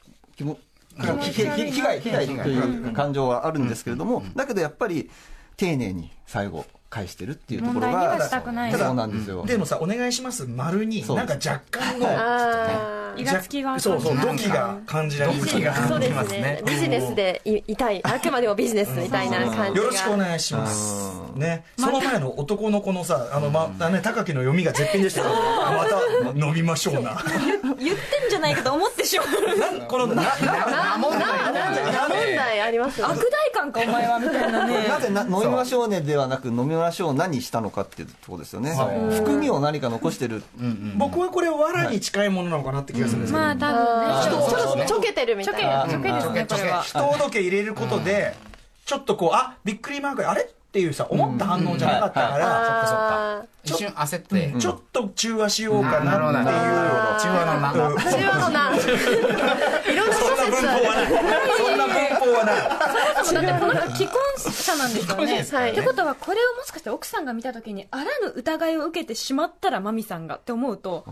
[0.42, 0.58] 気も
[0.96, 5.10] 被害被害という感情はあるんですけれども、だけどやっぱり
[5.56, 8.72] 丁寧に最後返してるっていうところ問題にがはしたくない。
[8.72, 9.44] そうなんですよ。
[9.46, 15.88] でもさ「お願いします」丸になんか若干のあいがらつきがそうそう感じ土器が感じられる土器が。
[15.88, 16.40] そうです感じますね。
[16.40, 16.62] ね。
[16.66, 18.04] ビジネスでい いたい。
[18.04, 19.66] あくまでもビジネスみたいな感じが。
[19.68, 21.11] よろしくお願いします。
[21.36, 25.26] ね、その前の男の子のさ、あの、またね、高木の読みが絶品でしたよ。
[25.26, 27.16] また飲みましょうな。
[27.78, 29.58] 言ってんじゃないかと思ってしまう。
[29.58, 33.14] なんこの、な、な、な、な、な問題ありますよね。
[33.14, 34.88] 悪大感か、お前は、みたいなね。
[34.88, 38.74] なぜな飲みましょうねではなく飲みましょう何したのかっていうところですよね
[39.10, 40.42] 含みを何か残してる
[40.96, 43.44] 僕はこれ、藁に近いものなのかなって気がするんですけど。
[43.44, 45.86] まあ多分ねちょけてるみたいな。
[45.88, 48.34] ちょけですねこれは人をどけ入れることで、
[48.84, 56.54] ちょっとこう、あ、びっくりマーク、あれっていうさ、思った反応じゃなかったから、あ一瞬焦って、ちょっと中和しようかなっていう。
[57.20, 58.72] 中和のな中央のな。
[59.92, 61.41] いろんな説ある。
[62.32, 63.24] 法はない。
[63.24, 64.16] そもそもだってこの人既婚
[64.52, 65.46] 者なんですよね。
[65.50, 65.72] はい。
[65.72, 71.04] ってことはこれをもしかして奥さんが見た時にあらぬ疑いを受けてしまったらマミさんがって思うと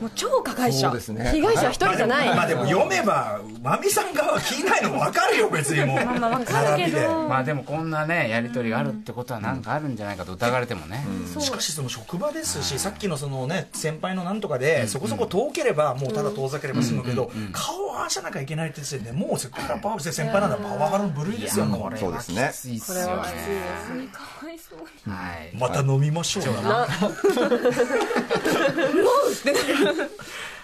[0.00, 0.90] もう超加害者。
[0.90, 1.30] ね。
[1.32, 2.28] 被害者は一人じゃない。
[2.28, 5.96] まあでも読めば、マミさん側は聞いないの分かるよ、別にもう。
[5.96, 7.28] まあまあわかるけど。
[7.28, 11.04] まあでもこんなねやり取りがあるってことは何かあるんじゃないかと疑われてもね、
[11.38, 22.50] しかしその職場ですし、さっきのそのね先輩のなんとかで、そこそこ遠ければもうただ遠ざければ済むけど、顔を合わせなきゃいけないって時点でもうセクハラパワー先輩なんだパワハラの部類ですよ、これそうですね。
[22.52, 23.12] きついっすこよね。
[23.12, 24.08] れはきついですね。
[24.12, 24.58] かわい。
[24.58, 25.56] そうはい。
[25.56, 26.86] また飲みましょうな。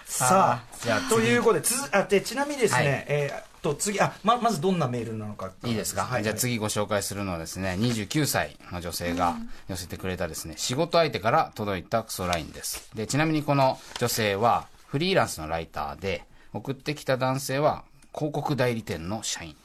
[0.05, 3.05] さじゃああ、ということで、つあでちなみにですね、はい。
[3.09, 5.53] えと次あままずどんなメールなのか。
[5.65, 9.37] いいですか、はい、じゃあ次ご紹介するのはですね29歳の女性が
[9.69, 12.91] 寄せてくれたですね仕事相手から届いたクソラインです。
[12.95, 17.85] でちなみにこの女性はフリーランスのライターで送ってきた男性は
[18.15, 19.57] 広告代理店の社員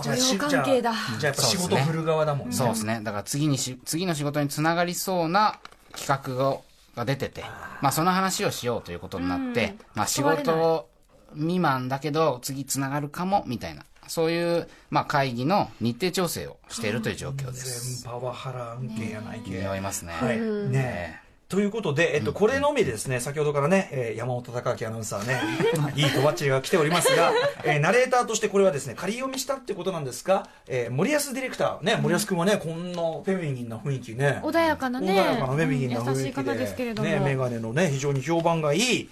[0.00, 2.54] 雇用関係だじゃあ仕事振る側だもんね。
[2.54, 3.00] そうですね。
[3.02, 5.58] だから次にし、次の仕事につながりそうな
[5.96, 6.58] 企画が
[6.96, 7.44] が出てて、
[7.80, 10.88] まあその話をしようということになって、まあ仕事
[11.34, 18.02] 未満だけど次つながるかもみたいな、そういう、まあ会議の日程調整をしているという状況です。
[18.02, 19.50] 全パワハラ案件やないけ。
[19.50, 20.12] 匂いますね。
[20.12, 20.40] はい。
[20.40, 25.40] ねえということで、えっと、これのみでですね、先ほどからね、えー山本隆明アナウンサーね、
[25.96, 27.32] いいとばっちりが来ておりますが、
[27.64, 34.40] えーナレーターとしてこれはですね、仮読みしたってことなんですが、えー森保ディレクター、ね、森保君はね、こんなフェミニンな雰囲気ね。
[34.44, 36.20] 穏やかなね穏やかなフェミニンな雰囲気で。
[36.20, 39.10] 優しい方ですけれどもね、メガネのね、非常に評判がいい。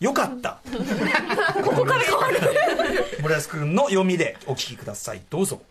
[0.00, 0.58] よかった。
[1.64, 2.38] ここから変わる
[3.22, 5.22] 森保君の読みでお聞きください。
[5.30, 5.62] どうぞ。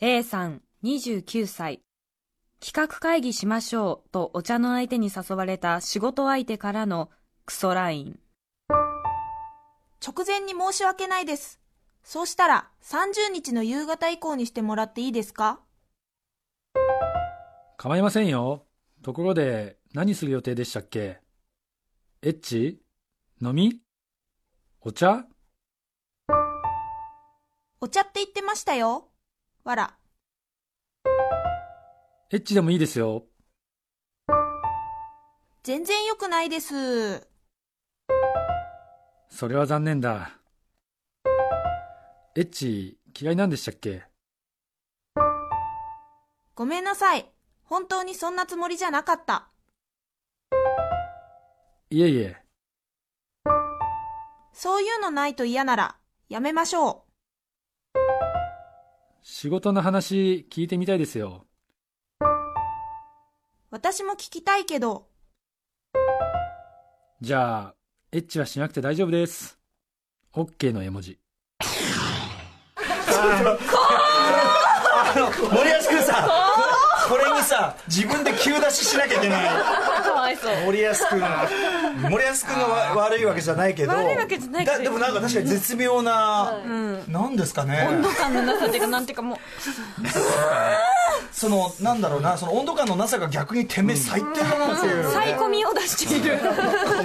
[0.00, 1.80] A さん29歳
[2.62, 7.08] 企画会議しましょうとお茶の相手に誘われた仕事相手からの
[7.46, 8.20] クソライン
[10.06, 11.58] 直前に申し訳ないです。
[12.04, 15.60] そうしたら30日の夕方以降にしてもらっていいですか？
[17.78, 18.66] 構いませんよ。
[19.02, 21.20] ところで、何する予定でしたっけ？
[22.22, 22.80] エッチ？
[23.42, 23.80] 飲み？
[24.82, 25.24] お茶？
[27.80, 29.08] お茶って言ってましたよ。
[29.64, 29.96] わら。
[32.32, 33.24] エッチでもいいですよ。
[35.64, 37.26] 全然良くないです。
[39.28, 40.30] それは残念だ。
[42.36, 44.04] エッチ嫌いなんでしたっけ？
[46.54, 47.28] ごめんなさい。
[47.64, 49.48] 本当にそんなつもりじゃなかった。
[51.90, 52.36] いえいえ。
[54.52, 55.96] そういうのないと嫌なら、
[56.28, 57.06] やめましょ
[59.20, 61.46] 仕事の話聞いてみたいですよ。
[63.70, 63.74] う。
[63.74, 65.06] 私も聞きたいけど、
[67.20, 67.74] じゃあ、
[68.12, 69.58] エッチはしなくて大丈夫です。
[70.34, 71.18] OK の絵文字。
[73.22, 73.54] あ
[75.14, 76.28] の、森保君さ、
[77.08, 79.48] これにさ、自分で急出ししなきゃいけない。
[80.02, 80.64] かわいそう。
[80.64, 81.20] 森保君。
[82.10, 83.92] 森保君がわ悪いわけじゃないけど。
[83.92, 84.78] 悪いわけじゃないけど。
[84.78, 86.58] だでもなんか確かに絶妙な、
[87.08, 87.86] なんですかね。
[87.90, 89.38] 温度感のなさっていうかなんていうかもう
[91.32, 96.36] そのなんだろうなその温度感のなさが逆にてめえ最低だなっていう、サイコミを出している。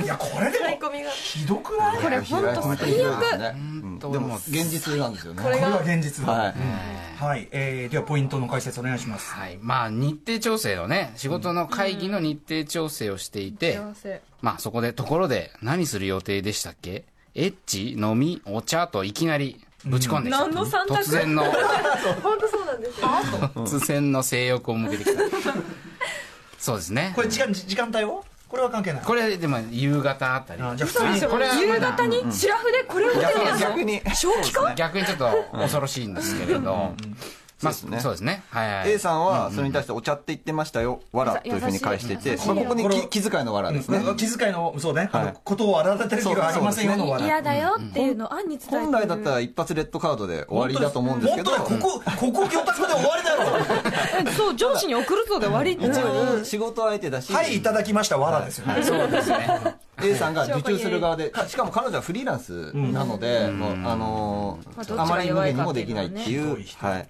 [0.04, 0.66] いやこれでも。
[1.12, 2.02] ひどくない？
[2.02, 3.38] これ本当最悪。
[3.40, 4.00] ねうん。
[4.00, 5.42] でも現実なんですよね。
[5.44, 6.26] これこれがが、現実。
[6.26, 6.54] だはい。
[7.18, 9.32] はい、えー、ではポイントの解説お願いします。
[9.32, 9.58] はい。
[9.62, 13.80] まあ日程調整のね、仕事の会議の日程調整をしていて、
[14.42, 17.06] まあそこで、ところで何する予定でしたっけ？
[17.36, 17.94] エッチ？
[17.94, 18.42] 飲み？
[18.46, 18.88] お茶？
[18.88, 20.40] といきなりぶち込んできた。
[20.40, 20.96] 何の三択？
[20.96, 21.44] 突然の、
[22.24, 23.08] 本当そうなんですよ。
[23.56, 25.22] 突然の性欲を向けてきた。
[26.58, 27.14] そうですね。
[27.16, 27.22] こ。
[27.22, 29.04] れ時間時間帯はこれは関係ない。
[29.04, 30.62] これでも夕方あたり。
[30.62, 31.22] あじゃあ普通に。
[31.22, 32.32] これは夕方に？
[32.32, 32.84] シラフで？
[32.84, 34.02] これを見てるんですよ逆に。
[34.76, 36.94] 逆にちょっと恐ろしいんですけれど、
[37.74, 38.00] つですね。
[38.00, 38.44] そうですね。
[38.50, 38.92] はいはい。
[38.92, 43.98] A さんはそれに対してお茶って言ってましたよ、わらというふうに返していて、まあここに気気遣いのわらですね。
[43.98, 44.18] うん。
[44.18, 45.10] 気遣いの、そうね、
[45.44, 48.82] ことを荒立てる気はありませんよの笑い嫌だよっていうのを暗に伝えてる。
[48.82, 54.32] 本来だったら一発レッドカードで終わりだと思うんですけど、本当ここ、ここ魚拓で終わりだろ。
[54.38, 55.74] そう上司に送るぞで終わり。
[55.74, 58.84] って一応仕事相手だし、はい、いただきました、わらですよね。
[58.84, 59.76] そうですね。
[60.04, 64.60] A さんが受注する側で、かしかも彼女はフリーランスなので、あの
[64.98, 67.08] あまり無弱いか限にもできないっていう、はい。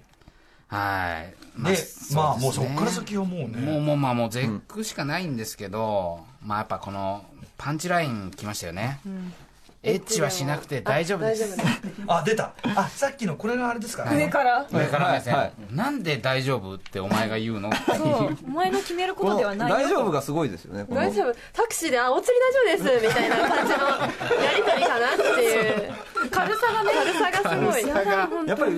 [0.68, 1.24] は
[1.58, 1.62] い。
[1.62, 1.76] で、
[2.14, 3.80] まあもうそですねっから先はもうもうね。
[3.80, 7.24] もうまあもう絶句しかないんですけど、まあやっぱこの
[7.56, 9.00] パンチライン来ましたよね。
[9.86, 11.56] エッチはしなくて大丈夫です。
[12.08, 12.52] あ、出た。
[12.74, 14.04] あ、さっきのこれがあれですか？
[14.12, 14.66] 上から？
[14.70, 17.70] 上から目線、なんで大丈夫ってお前が言うの？
[17.72, 19.76] そうお前の決めるこことのではないよ。
[19.76, 20.86] 大丈夫がすごいですよね。
[20.90, 21.34] 大丈夫。
[21.52, 22.40] タクシーで「あお釣り
[22.74, 25.92] 大丈夫です」みたいな感じのやり取りかなっていう。
[26.28, 27.50] 軽さがね軽さが。
[27.50, 27.88] すごい。
[27.88, 28.48] やだ本当に。
[28.48, 28.72] やっぱり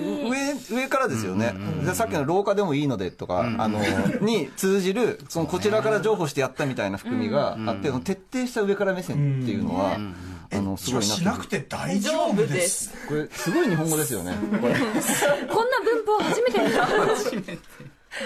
[0.69, 1.53] 上上からですよね、
[1.83, 3.79] でさっきの廊下でもいいのでとか、あの
[4.21, 9.97] に通じるそのこちらから譲歩してやったみたいな含みがあって、徹底した上から目線っていうのは、
[10.51, 11.01] あのすごいな。
[11.01, 12.93] しなくて大丈夫です。
[13.07, 16.87] これすごい日本語ですよね、こんな文法初めて見た。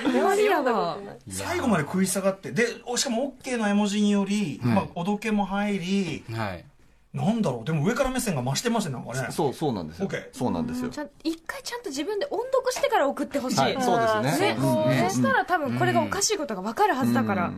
[0.04, 0.98] 終わりやわ。
[1.30, 6.66] 最後まで食い下がって、で、おしかも OK の絵文字により、まあ、おどけも入り、はい。
[7.14, 9.28] なんだろう、でも上から目線が増してますね、なんかね。
[9.30, 10.08] そうそうなんですよ。
[10.08, 10.90] OK そうなんですよ。
[10.90, 14.56] ちゃん一回ちゃんと自分で音読してから送ってほしい、はいそうですね。
[14.56, 17.52] ね、そしたら多分これがおかしいことが分かるはずだから、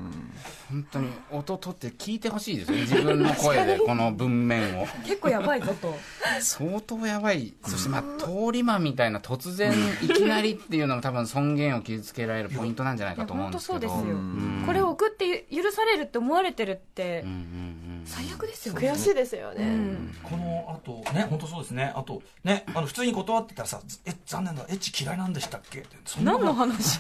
[0.70, 2.82] 本当に音取って聞いてほしいですよね。
[2.82, 4.88] 自分の声でこの文面を。
[5.06, 5.96] 結構やばいぞと。
[6.42, 7.54] 相当やばい。
[7.64, 9.72] そしてまあ、通り魔みたいな突然
[10.04, 13.94] いきなりっていうのも多分尊厳を傷つけられるポイントなんじゃないかと思うん本当ですけど。
[13.94, 14.18] そうですよ。
[14.18, 14.64] ん。
[14.66, 17.22] これを送って許されるって思われてるって。
[17.24, 18.92] うんうんうん最悪ですよね。
[18.92, 20.16] 悔しいですよね、うん。
[20.24, 21.92] このあとね本当そうですね。
[21.96, 24.64] あとねあの普通に断ってたらさえ残念だ。
[24.70, 25.80] エッチ嫌いなんでしたっけ？
[25.80, 27.00] って何の話？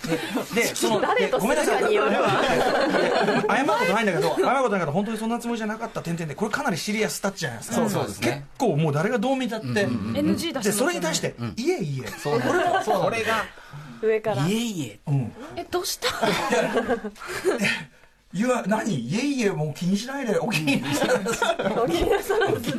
[0.56, 1.78] で その誰とでごめんなさい。
[1.78, 7.76] するかによるわ謝ることないんだけど謝ることないけど本当にそんなつもりじゃなかった点々でこれかなりシリアスタッチじゃないですか。
[7.78, 8.28] そうそうですね。
[8.28, 12.89] 結構もう誰がどう見たって NG 出しそれに対して「いえいえ」そうなんです。
[12.91, 13.45] これが、
[14.01, 14.47] 上から。
[14.47, 14.99] いえいえ。
[15.08, 15.32] うん。
[15.56, 16.08] えどうした？
[18.36, 18.94] 言わ何？
[18.94, 20.38] いえいえもう気にしないで。
[20.38, 20.98] お気に入り
[21.82, 22.76] お気になさらず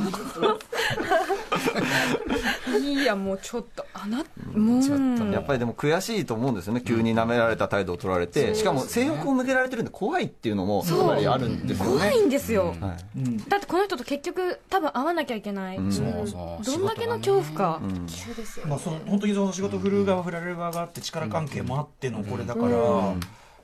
[2.79, 4.19] いやもうちょっとあな
[4.53, 4.83] もう。
[4.83, 11.93] ちょっとやっぱりでも悔しいと思うんですよね、急に舐められた態度を取られて、しかも性欲を向けられてるんで怖いっていうのも、やっぱりあるんですよね。
[11.93, 12.79] 怖いんですよ、はい。
[13.49, 16.65] だってこの人と結局多分会わなきゃいけない、そうそう。
[16.65, 23.15] どんだけの恐怖か、そうですよまあ、その本当にその仕事振る側振られる側があって力関係もあってのこれだから、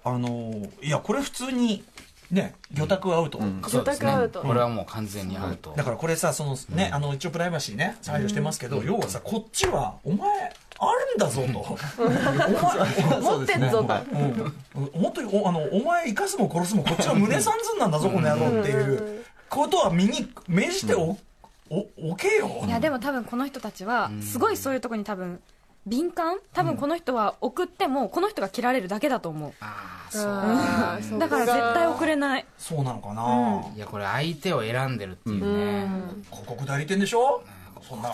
[0.05, 1.85] あのいやこれ普通に
[2.31, 5.75] ね魚拓アウト、魚拓アウトこれはもう完全にアウト。
[5.77, 10.29] だからこれさそのね、あの一応プライバシーね配慮してますけど、要はさこっちはお前
[10.79, 11.79] あるんだぞと、
[13.21, 13.95] 持ってんぞと、
[14.75, 21.17] うん、本当におあのお前生かすも殺すもこっちは胸三寸なんだぞこの野郎っていうことは身に命じてお
[21.71, 22.65] おおけよ。
[22.67, 25.41] いやでも多分この人たちはすごいそういうとこに多分
[25.87, 26.39] 敏感？
[26.53, 29.53] 多分この人は送ってもこの人が切られるだけだと思う。
[29.61, 30.23] ああ、そう。
[30.29, 32.47] あーそうだから絶対送れない。
[32.57, 35.89] そうなのかな、いや、これ相手を選んでるっていうね。
[36.31, 37.43] 広告代理店でしょ？
[37.89, 38.11] そんな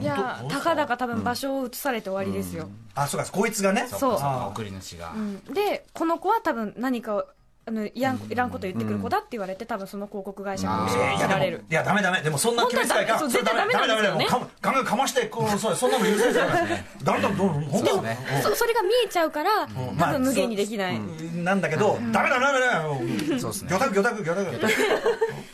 [0.00, 3.86] いやたかだか多分場所を移されて終わりですよ、あそうかこいつがね。
[3.86, 4.00] そう。
[4.00, 5.12] そう送り主が。
[5.14, 5.44] うん。
[5.52, 7.26] でこの子は多分何かを
[7.66, 8.20] あのいらん。
[8.28, 10.86] いらんこと言ってくる子だって言われて多分その広告会社が
[11.16, 11.64] 切られる。
[11.70, 12.20] いやダメダメ。
[12.20, 14.28] でもそんな決めつかいか絶対ダメなんですよね。
[14.28, 16.66] もうガンガンかましてこうそうそんなの許せないから
[17.02, 21.00] だんだん本当ねそそれが見えちゃうから、まあ多分無限にできない、
[21.36, 22.82] なんだけどダメだダメだ
[23.40, 23.70] そうですね。
[23.70, 24.72] 魚拓魚拓魚拓。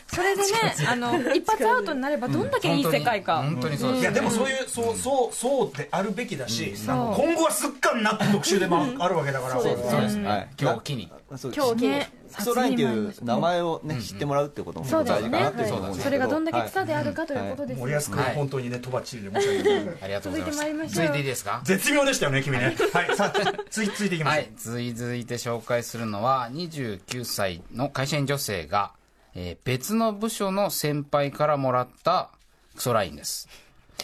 [0.13, 0.49] それでね
[0.91, 4.01] あの一発アウトになればどんだけいい世界か、本当にそうです。
[4.01, 9.53] いやでもそういうそうそうそうであるべきだし、今後はすっかんなって特集でもあるわけだから。
[9.53, 10.15] そうですそうです。
[10.17, 10.27] ね。
[10.27, 10.47] はい。
[10.59, 11.09] 今日を機に。
[11.31, 12.00] 今日機に
[12.31, 16.39] ねクソラインっていう名前をね、知ってもらうっていうことも大事かなっていう思うんですけどそれがど。
[16.39, 20.51] んだけ草であるかということですよ、森安君本当にねとばっちりで申し訳ないありがとうございます。
[20.51, 20.95] 続いてまいりましょう。
[20.95, 21.61] 続いていいですか？
[21.63, 22.75] 絶妙でしたよね君ね。
[22.93, 23.15] はい。
[23.15, 24.51] さあついついていきましょう、はい、
[24.93, 28.91] 続いて紹介するのは29歳の会社員女性が、
[29.35, 32.29] えー別の部署の先輩からもらった
[32.75, 33.47] クソラインです。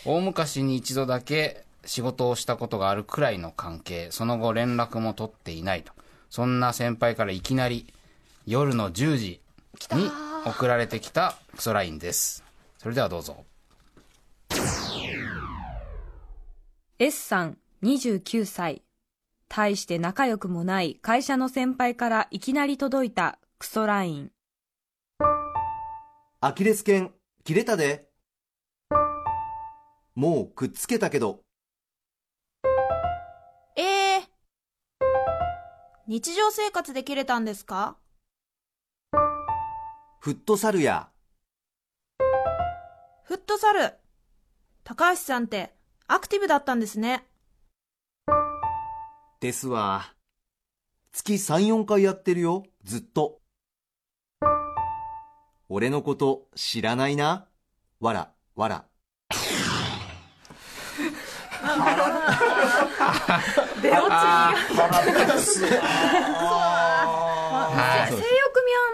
[0.06, 4.10] 大昔に一度だけ仕事をしたことがあるくらいの関係。
[4.12, 5.92] その後連絡も取っていないと。
[6.30, 7.88] そんな先輩からいきなり
[8.50, 9.42] 夜の10時
[9.92, 10.10] に
[10.46, 12.46] 送られてきたクソラインです。
[12.78, 13.44] それではどうぞ。
[16.98, 18.84] S さん29歳。
[19.50, 24.32] 大して仲良くもない会社の先輩からいきなり届いたクソライン。
[26.40, 27.12] アキレス腱
[27.44, 28.08] 切れたで。
[30.16, 31.42] もうくっつけたけど、
[33.76, 34.24] えー、
[36.08, 37.98] 日常生活で切れたんですか？
[40.20, 41.10] フットサルや、
[43.24, 43.94] フットサル。
[44.84, 45.74] 高橋さんって
[46.08, 47.26] アクティブだったんですね。
[49.40, 50.14] ですわ。
[51.12, 53.42] 月3、4回やってるよ、ずっと。
[55.70, 57.48] 俺のこと知らないな
[58.00, 58.86] わら、わら。
[63.82, 64.54] 出落ちが。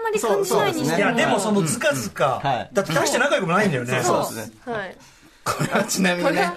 [0.04, 0.96] まり感じないにしても。
[0.96, 4.02] いや、でもそのずかずか、はいだって大して仲良くもないんだよね。
[4.02, 4.52] そうですね。
[4.64, 4.96] はい。
[5.44, 6.52] これはちなみにね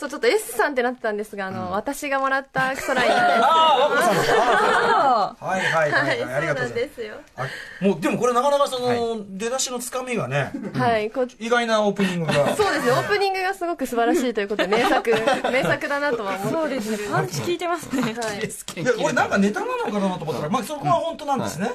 [0.00, 4.32] そう、ちょっと S さんってなってたんですが、あの、私がもらったクソライン なんです。
[4.32, 6.94] はいはいはいはい、ありがとうございます。
[6.96, 7.14] そうなんですよ。
[7.36, 7.46] あ
[7.84, 12.32] もう、でもこれなかなかその、出だしのつかみがね、はい、こう意外なオープニングが。
[12.56, 15.10] そうですね、オープニングがすごく素晴らしいということで、 名作、
[15.52, 16.98] 名作だなとは思ってそうですね。
[17.12, 18.00] パンチ効いてますね。
[18.00, 18.82] はい。
[18.82, 21.70] いや、俺なんかネタなのかなと思ったら、まあそこは本当なんですね。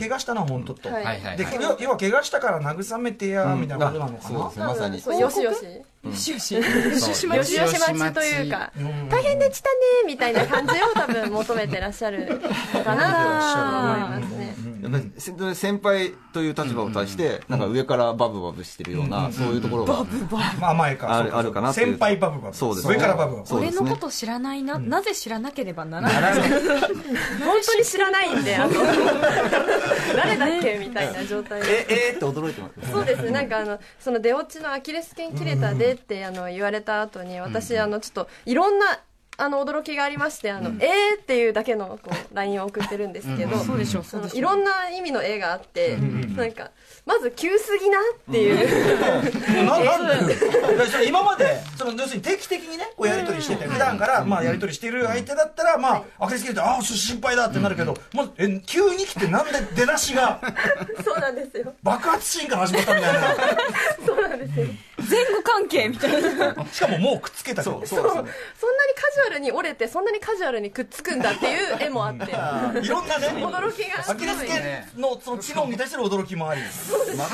[0.00, 0.88] 怪我したのは本当と。
[0.88, 4.58] はいはいはいで、要要は怪我したから慰めてや、みたいなことなのかなそうです。
[4.58, 5.00] ね、まさに。
[5.00, 5.58] そうよしよし。
[6.04, 6.54] よしよし。
[6.54, 7.26] よしよし。
[7.26, 8.70] 待ちというか、
[9.08, 9.76] 大変でしたね、
[10.06, 12.40] みたいな感じを多分求めてらっしゃる
[12.74, 14.10] のかな。
[14.10, 14.43] と 思いますね。
[14.84, 20.04] やっぱりせ先輩という立場を対して、なんか上からバブバブしてるような、そういうところが。
[20.60, 21.20] まあ前か。
[21.20, 22.56] あかあるかな先輩バブバブ。
[22.56, 22.94] そうですね。
[22.94, 23.56] 上からバブバブ。
[23.56, 26.34] 俺のこと知らないな、なぜ知らなければならない？
[26.38, 28.72] 本当に知らないんで、あの、
[30.16, 31.86] 誰だっけみたいな状態で。
[31.88, 32.90] え、えーって驚いてます。
[32.92, 38.86] そうですね、なんかあの、その出落ちのアキレス腱切れたでってあの言われた後に、私、あの、ちょっといろんな、
[39.36, 44.38] あの、驚きがありまして、あの、えーっていうだけの、こう、LINE を送ってるんですけど、そうでしょう、そあのうでしょう。
[44.38, 45.96] いろんな意味の絵があって、
[46.36, 46.70] なんか、
[47.06, 48.68] まず急すぎなっていう。
[51.06, 60.40] 今までその要するに定期的にねこうやり取りしてて普段からまあやり取りしてる相手だったらまあアクセス切れてああ心配だってなるけどまずえ急に来てなんで出だしが
[61.04, 61.74] そうなんですよ。
[61.82, 63.20] 爆発シーンから始まったみたいな。
[64.06, 64.66] そうなんですよ。
[64.98, 66.66] 前後関係みたいな。
[66.66, 67.72] しかももうくっつけたけど。
[67.74, 67.80] そう。
[67.80, 68.00] ですね。
[68.00, 73.28] そんなにカジュアルに折れて、そんなにカジュアルにくっつくんだっていう絵もあって、いろんなね。
[73.28, 74.10] 驚きが。
[74.10, 76.60] アキレス腱のその機能に対する驚きもあり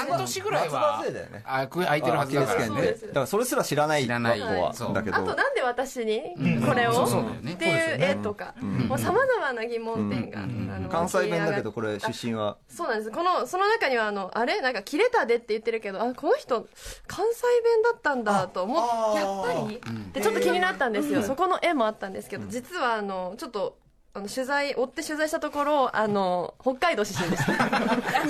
[0.09, 1.05] 半年ぐらいは
[1.45, 3.07] 空いてるはずだからアキレス腱で。
[3.09, 4.75] だからそれすら知らない知らない子は。
[4.75, 5.17] そうだけど。
[5.17, 6.21] あとなんで私に
[6.67, 10.41] これを、っていう絵とか、もう様々な疑問点が、
[10.89, 12.57] 関西弁だけど、これあ出身は。
[12.69, 13.11] そうなんです。
[13.11, 14.61] この、その中には、あの、あれ？
[14.61, 16.67] なんか、切れたでって言ってるけど、あ、この人、
[17.07, 19.81] 関西弁だったんだと思って、やっぱり、
[20.13, 21.23] で、ちょっと気になったんですよ。
[21.23, 23.77] そこの絵もあったんですけど、実は、あの、ちょっと、
[24.13, 27.53] あの、取材、追って取材したところ、あの、北海道出身でした。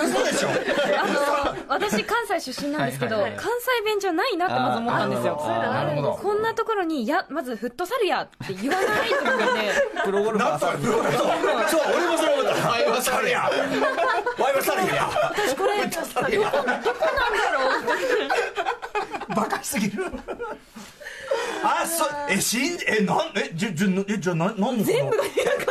[0.06, 5.40] そうでしょあの、私関西出身なんですけど、はいはいはい関西弁じゃないなってまず思ったんですよ。
[5.40, 10.82] そういうのあるんですなこんなところに、や、まずフットサルやって言わないと思って、プロゴルファーさん。
[10.82, 11.02] そうそう
[11.96, 13.50] 俺もそれ思ったワイバサルや
[14.38, 17.80] ワイバサルや私これ、どこ、どこなんだろ
[18.76, 18.80] う。
[19.37, 20.05] バカすぎる。
[21.62, 25.22] あそえしんえなんえじゃじゃえじゃあななんの全部が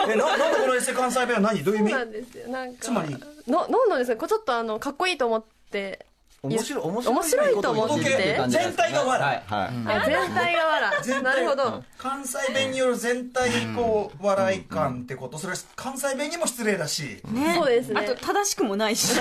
[0.07, 1.63] えななんでこのエセ関西弁は何？
[1.63, 1.91] どういう意味？
[1.93, 2.47] なんですよ。
[2.47, 3.15] なんか、つまり？
[3.47, 4.27] の、なんなんですか？
[4.27, 6.05] ちょっとあの、かっこいいと思って、
[6.41, 8.39] 面白い、面面白いと思って。
[8.47, 9.69] 全体が笑はい。
[9.87, 10.91] あ全体が笑。
[11.03, 11.23] 全体。
[11.23, 11.83] なるほど。
[11.97, 15.37] 関西弁による全体こう笑い感ってこと。
[15.37, 17.21] それは関西弁にも失礼だし。
[17.29, 17.55] ね。
[17.55, 18.01] そうですね。
[18.01, 19.19] あと、正しくもないし。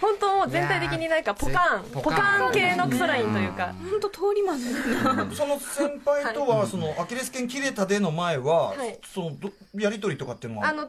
[0.00, 3.74] 本当もう全体的になんかポカン、ポカンポカン系のクソラインというか。
[3.90, 8.98] 本当通り魔のその先輩とはそのアキレス腱切れたでの前ははい。
[9.12, 10.68] そのどやり取りとかっていうのは？
[10.68, 10.88] あの、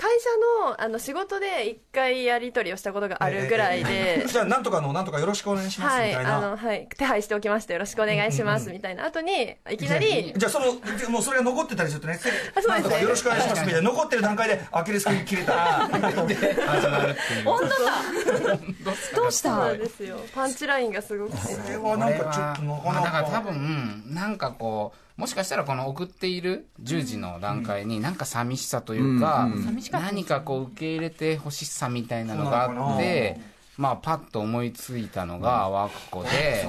[0.00, 0.30] 会社
[0.66, 6.38] の、あの、仕事で一回やり取りをしたことがあるぐらいで、じゃあなんとかのなんとかよろしくお願いしますはい、みたいな。
[6.38, 9.04] あの、はい、手配しておきましたよろしくお願いします、みたいな。
[9.04, 10.72] 後に、いきなり、じゃあその
[11.10, 12.18] もうそれが残ってたりするとね
[12.54, 13.02] あそうですね。
[13.02, 13.90] よろしくお願いしますみたいな。
[13.90, 15.52] 残ってる段階でアキレス腱切れた。
[15.52, 17.44] 始まるっていう。
[19.14, 19.50] どうした？
[19.50, 20.16] そうなんですよ。
[20.34, 21.38] パンチラインがすごくて。
[21.38, 23.20] それはなんかちょっとなかなか。
[23.20, 29.50] ら多か分、なんかこう、もしかしたらこの送っている10時の段階になんか寂しさというか、
[29.92, 33.38] 何かこう受け入れてほしさみたいなのがあって、
[33.76, 36.66] まあパッと思いついたのがワクコで、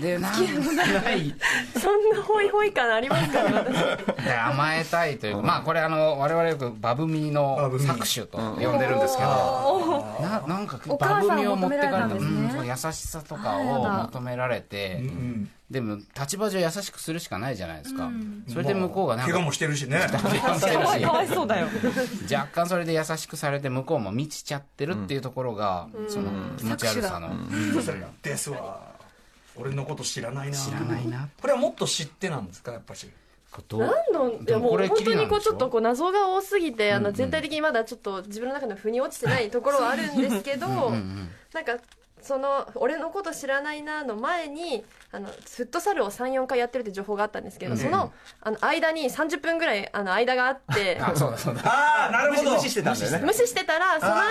[0.00, 1.34] で、なんない、
[1.80, 3.42] そんなホイホイ感ありますか？
[3.48, 4.24] ね、私。
[4.24, 7.86] で甘えたいというか、まあこれあの、我々よくバブミのバブミ。
[7.86, 12.30] 搾取と呼んでるんですけど、ななんかバブミを持って帰った求められたんですね。
[12.30, 18.10] うんそう優しさとかを求められて、うんでも立場上優しくするしかないじゃないですか、
[18.48, 20.00] それで向こうがなんか怪我もしてるしね。
[20.10, 20.18] か
[21.12, 21.68] わいそうだよ。
[22.28, 27.82] 若干それで優しくされて向こうも満ちちゃってるっていうところが、その気持ち悪さの、うん。
[27.84, 28.89] それですわ
[29.56, 30.56] 俺のこと知らないな。
[30.56, 31.28] 知らないな。
[31.40, 32.72] これはもっと知ってなんですか？
[32.72, 33.08] やっぱし。
[33.66, 34.30] どう何の？
[34.30, 41.76] いやもう本当にこうちょっとこう謎が多すぎて、あの全体的にまだちょっと自分の中の腑に落ちてないところはあるんですけどなんか
[42.22, 51.62] その俺のこと知らないなの前にあのフットサルを34回やってるって情報があったんですけど、そのあの間に30分ぐらいあの間があって あそうだそうだ。
[51.64, 52.50] ああなるほど。
[52.52, 53.18] 無視してたんだよね。
[53.18, 54.30] 無視してたらその間に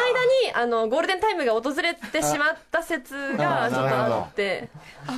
[0.54, 4.70] あのゴールデンタイムが訪れてしまった説がちょっとあって。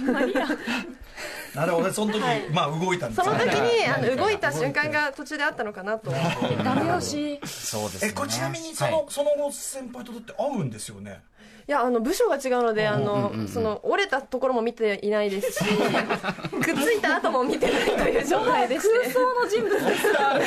[1.56, 1.92] なるほど。
[1.92, 2.50] その時、はい。
[2.50, 6.10] まあ動いたんですその時ねにあの動いた瞬間が途中であったのかなと。
[6.10, 7.40] 思ってダメ押し。
[7.46, 8.12] そうですね。
[8.12, 9.06] えこれちなみにその,、はい。
[9.10, 11.12] その後先輩とだって会うんですよね？
[11.12, 11.31] い
[11.72, 15.66] やあの部署が違うのであのその折れたところも見ていないですし
[16.62, 18.92] くっついた後も見てないという状態でして。
[18.92, 20.40] 空想の人物ですか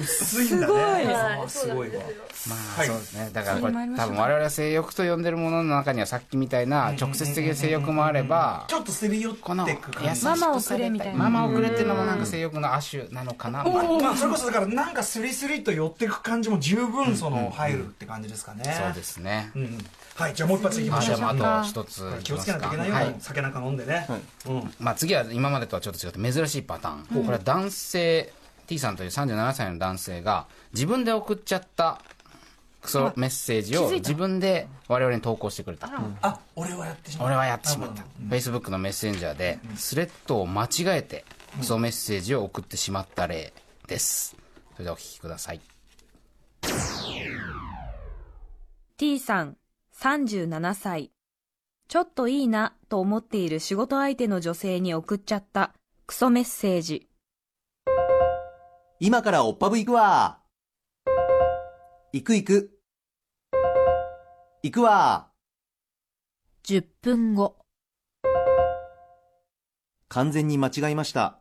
[0.00, 0.66] 薄いんだね。
[0.66, 1.88] すごいはいすごい。
[1.88, 2.02] わ
[2.48, 2.86] まあ、はい。
[2.86, 3.30] そうですね。
[3.32, 9.48] だからこれ、多分我々は性欲と呼んでるものの中にはさっきみたいな直接的な性欲もあれば、ちょっとすり寄ってく
[10.22, 11.18] ママをくれみたいな。
[11.18, 13.64] ママをくれっていうのもなんか性欲の亜種なのかな。
[13.64, 14.16] まあ。
[14.16, 19.50] それこそだからなんかスリスリと寄っていく感じも十分その入るって感じですかね、そうですね。
[20.14, 22.46] はいじゃあもう一発いきましょうあと一つい気をつ。
[22.46, 23.16] けないといけないよ、はい。
[23.18, 24.06] 酒なんか飲んでね、
[24.46, 24.74] うん。
[24.78, 27.24] まあ次は今までとはちょっと違って珍しいパターン。
[27.24, 28.32] これは男性、
[28.66, 32.00] T さんという37歳の男性が自分で送っちゃった
[32.82, 35.90] クソメッセージを自分で我々に投稿してくれた。
[36.22, 37.26] あ俺はやってしまった。
[37.26, 38.04] 俺はやってしまった。
[38.28, 41.24] Facebook のメッセンジャーで、スレッドを間違えて、
[41.58, 43.52] クソメッセージを送ってしまった例
[43.86, 44.36] です。
[44.74, 45.60] それではお聞きください。
[48.96, 49.56] T さん、
[50.00, 51.10] 37歳。
[51.88, 55.74] ちょっといいなと思っている仕事相手の女性に送っちゃった
[56.06, 57.08] クソメッセージ。
[59.00, 60.38] 今からおっぱぶ行くわ。
[62.12, 62.78] 行く行く。
[64.62, 65.32] 行くわ。
[66.62, 67.56] 10分後。
[70.08, 71.40] 完全に間違えました。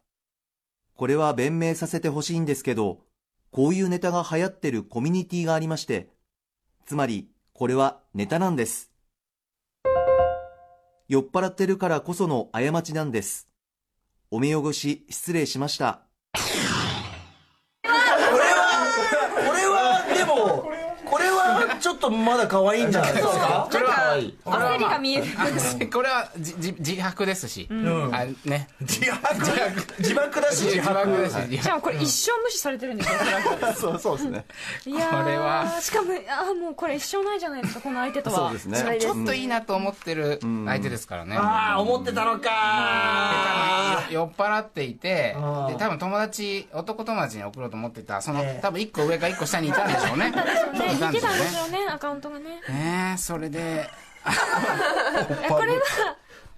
[0.95, 3.01] これは弁明させてほしいんですけど、
[3.51, 6.09] こういうネタが流行ってるコミュニティがありまして、
[6.87, 8.91] つまり、これはネタなんです。
[11.07, 13.47] 酔っ払ってるからこその過ちなんです。
[14.29, 16.01] お見汚し失礼しました。
[16.21, 20.69] これはこれはでも
[21.03, 23.67] これはちとまだ可愛いんじゃないですか？
[23.71, 25.25] これは、焦りが見える。
[25.91, 28.67] これは自白ですし、ね。
[28.81, 29.17] 自白？
[29.99, 31.17] 自爆だし自白。
[31.17, 31.57] ですし。
[31.61, 33.09] しかもこれ一生無視されてるんです
[33.81, 34.45] そうそうですね。
[34.85, 35.79] いやーこれは。
[35.81, 38.35] しかも、あーもうこれ一生ないじゃないですか、この相手とは。
[38.37, 38.97] そうですね。
[38.99, 41.37] ちょっといいなと思ってる相手ですからね。
[41.37, 44.05] ああ思ってたのか。
[44.09, 45.35] 酔っ払っていて、
[45.67, 48.61] で多分友達、男友達に送ろうと思ってた、その、ええ。
[48.61, 50.31] 多分一個上か一個下にいたんでしょうね。
[50.77, 51.27] ね、いたんでしょ
[51.67, 51.79] うね。
[51.97, 52.61] アカウントがね。
[52.69, 53.87] ねえ、それで、え
[55.49, 55.81] これは、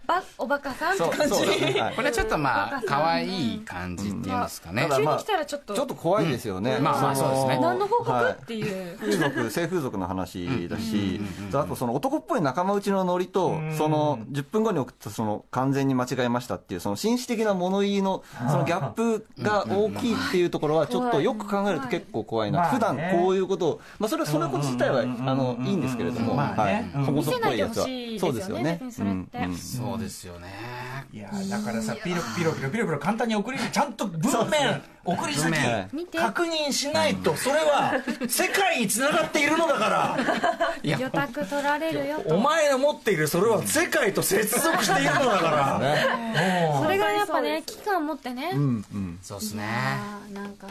[0.10, 1.74] ば、おバカさんってそう、感じ。
[1.74, 1.80] ね。
[1.80, 1.95] はい。
[1.95, 4.82] これはちょっとまあ、可愛い感じっていうんですかね。
[4.82, 7.60] 急にただまあ来たらちょっと、ちょっと怖いですよね、まあまあそうですね。
[7.60, 8.97] 何の報告、はいっていう。
[8.97, 11.22] 風俗性風俗の話だし、
[11.53, 22.78] あとその男っぽい仲間内のノリと、その10分後に送ったその完全に間違えましたっていう、その紳士的な物言いのそのギャップが大きいっていうところは、ちょっとよく考えると結構怖いな、まあね。
[22.78, 26.89] 普段こういうことを、まあ、それはそれこと自体はあのいいんですけれども、まあね。
[26.93, 27.86] はい、細っぽいやつは。
[27.88, 28.80] 見せないでほしいですよねそうですよね。
[28.82, 28.91] 別に。
[28.91, 29.38] それって。
[29.38, 29.93] うん。
[29.93, 30.47] うんそうですよね。
[31.12, 35.54] いやだからさピロピロピロピロピロ簡単に送りちゃんと文面送り先。
[36.16, 37.93] 確認しないとそれは
[38.28, 40.18] 世界につながっているのだから
[40.82, 42.36] いや、予託取られるよと。
[42.36, 48.52] お前の持っているそれは世界と接続しているのだからそれがやっぱね、危機感持ってね。
[48.54, 49.66] うんうんそうですね。
[50.34, 50.68] なんか、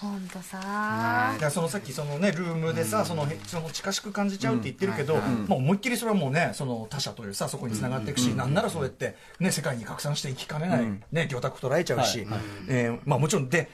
[0.00, 12.26] ほんとさだからそのさっきそのねルームでさ、そのへその近しく感じちゃうって言ってるけど、まあ思いっきりそれはもうねその他者というさそこに繋がっていくし、なんならそうやってね世界に拡散していきかねない、ね魚拓捉えちゃうし、
[12.68, 13.70] えーまあもちろんで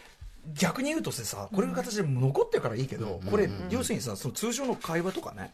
[0.55, 5.53] 逆に言うとしてさこれの形で残ってるからいいけど、これ要するにさその通常の会話とかね、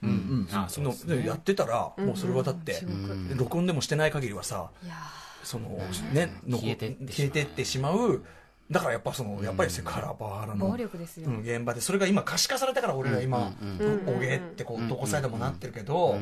[0.52, 1.26] あそのね。
[1.26, 2.82] やってたらもうそれはだって、
[3.36, 4.70] 録音でもしてない限りはさ
[5.42, 5.68] その
[6.12, 8.22] ね消えてってしまう
[8.70, 11.28] だからやっぱそのやっぱりセクハラパワハラの暴力ですよ。
[11.28, 13.52] うん、現場でそれが今可視化されたから俺ら今
[14.06, 16.18] おげってこうどこサイドもなってるけど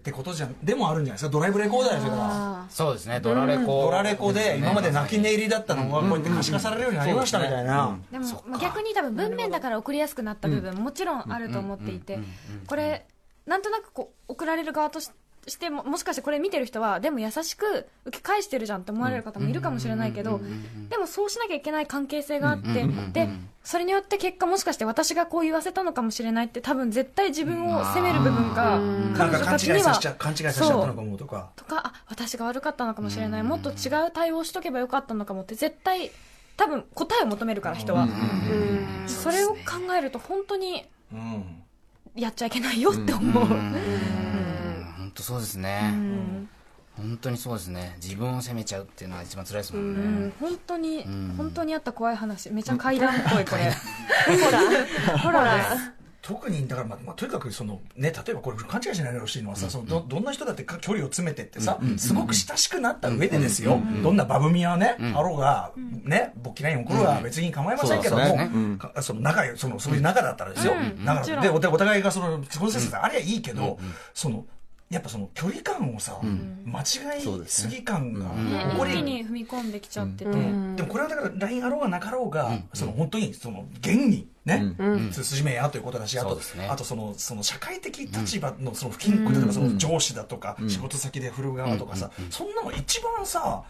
[0.00, 1.30] ってことじゃんでもあるんじゃないですか？
[1.30, 2.66] ドライブレコーダーですから。
[2.70, 3.82] そうですね、ドラレコ。
[3.82, 7.98] ドラレコで今まで泣き寝入りだったのがこうやって可視化されるようになりましたみたいな。
[8.10, 12.18] でもまあ逆に多分文面だから送りやすくなった部分ももちろんあると思っていて
[12.66, 13.04] これ
[13.44, 15.10] なんとなくこう送られる側とし
[15.48, 20.40] してももしかしてこれ見てる人はでも優しく受け返してるじゃんって思われる方もいるかもしれないけど
[20.88, 23.28] でもそうしなきゃいけない関係性があってで
[23.64, 28.80] それによって結果もしかして私がこう言わせたのかもしれないって多分絶対自分を責める部分が
[29.16, 29.76] 彼女たちには。
[29.78, 31.50] 違いさせちゃ勘違いさせちゃったのかもとか。
[31.56, 33.42] とかあ私が悪かったのかもしれない。
[33.42, 36.10] もっと違う対応しとけばよかったのかもって絶対
[36.56, 38.08] 多分答えを求めるから人は、
[39.06, 39.56] それを考
[39.96, 41.62] えると本当にうん。
[42.16, 43.72] やっちゃいけないよって思う、本
[45.18, 45.92] 当そうですね。
[46.96, 47.96] 本当にそうですね。
[48.02, 50.00] 自分を責めちゃうっていうのは一番辛いですもんね。
[50.00, 50.32] うん。
[50.40, 51.04] 本当に、
[51.36, 52.50] 本当にあった怖い話。
[52.50, 53.72] めちゃ階段っぽいこれ。
[54.42, 55.18] ほら。
[55.18, 55.94] ほら。
[56.20, 65.72] 特にだから、まあまあ、とにかくその、ね、例えばこれ勘違いしないでほしいのはさ、そのどどんな人だってか距離を詰めてってさ、すごく親しくなった上でですよ、どんなバブミはね、あろうが、
[66.04, 68.50] ね、勃起ない怒ろうが別に構いませんけども、そね。
[68.78, 71.40] かその仲そのそういう仲だったらですよ、うん。
[71.40, 73.78] でお互お互いがその過ごせてあれはいいけど、
[74.12, 74.44] その
[74.90, 76.18] やっぱその距離感をさ、
[76.64, 78.70] 間違いすぎ感がね。
[78.72, 80.76] 起こり一気に踏み込んできちゃってて、うん。
[80.76, 84.74] でもこれはだから LINE あろうがなかろうが、その本当にその現にね、
[85.12, 86.68] 筋目やということだし、あとね。
[86.70, 93.64] あとそのその社会的立場のその不均衡、例えばその上司だとか、仕事先で振る側とかさ、そんなの一番さ、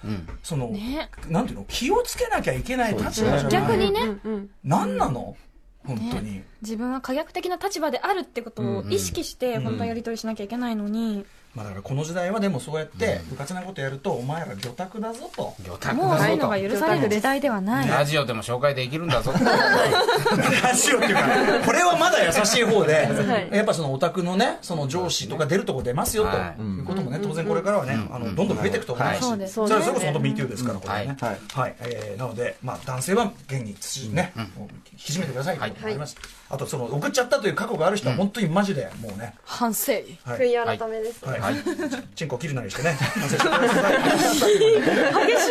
[0.44, 1.10] その、ね。
[1.28, 3.48] なんていうの気をつけなきゃいけない立場じゃない。
[3.48, 4.00] 逆にね、
[4.62, 5.36] 何なの？
[5.96, 6.42] 本当に。
[6.62, 11.24] 自分は可逆的な立場であるってことを意識して本当はやり取りしなきゃいけないのに、
[11.54, 15.54] まあだからこの時代はでもそうやって、部活なことやると、お前ら魚拓だぞと。
[15.64, 19.32] 魚拓もうそういうのだが許される時代ではない、ラジオでも紹介できるんだぞ。
[20.62, 21.22] ラジオっていうか、
[21.64, 23.56] これはまだ優しい方で、はい。
[23.56, 26.62] やっぱそのオタクのね、その上司とか出るとこ出ますよと、はい。
[26.62, 29.20] いうこともね、当然これからはね、あの、どんどん増えていくと思います。
[29.20, 31.16] し、そうですそれはそれこそ本当 MeToo ですから、これはね。
[31.20, 31.38] はい。
[31.54, 31.74] はい。
[31.80, 35.68] えーなので、まあ、男性は現に土ね、もう引き締めてくださいとい。
[35.68, 36.16] うことになります。
[36.50, 39.92] あと、その、送っちゃったという過去がある人は、本当にマジで、もうね、反省。
[39.92, 40.02] はい。
[40.38, 41.37] 悔い改めです、はい、
[42.14, 44.02] チンコ切るなりしてね、反省してください。
[44.02, 44.68] 激
[45.42, 45.50] し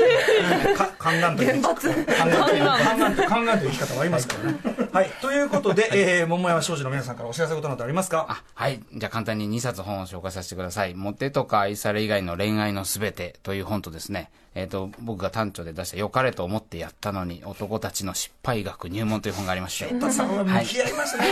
[0.73, 0.75] い。
[0.75, 1.61] か、宦官という。
[1.61, 4.77] 宦官という、宦官という、宦官という生き方はありますからね。
[4.91, 8.81] はい、ということで、えー、桃山商事の皆さんからお知らせことなどありますかあはい。
[8.93, 10.95] じゃあ簡単に2冊本を紹介させてください。
[10.95, 21.25] モテとか愛され以外の恋愛のすべてという本とですね、えっ、と、僕が単調で出した良かれと思ってやったのに男たちの失敗学入門という本がありまして、さんは向き合いますね。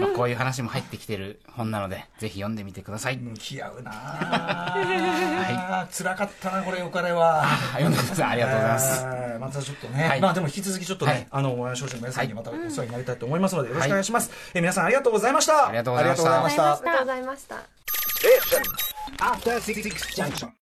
[0.00, 3.16] まあ、こういう話も入ってきてる本なので、ぜひ読んでみてください。
[3.16, 5.86] 向き合うなぁ。
[5.96, 7.44] 辛かったな、これ、お金は。
[7.72, 8.30] 読んでください。
[8.30, 9.04] ありがとうございます。
[9.04, 14.30] えーまたちょっとね、はいまあでも引き続きちょっとね、はいあの、桃山商事の皆さんにまたお世話になりたいと思いますので、よろしくお願いします。
[14.54, 15.68] えー皆さんありがとうございました。
[15.68, 17.62] ありがとうございましたありがとうございましたあ
[18.20, 19.82] りがとうございました After Six
[20.14, 20.52] Junction.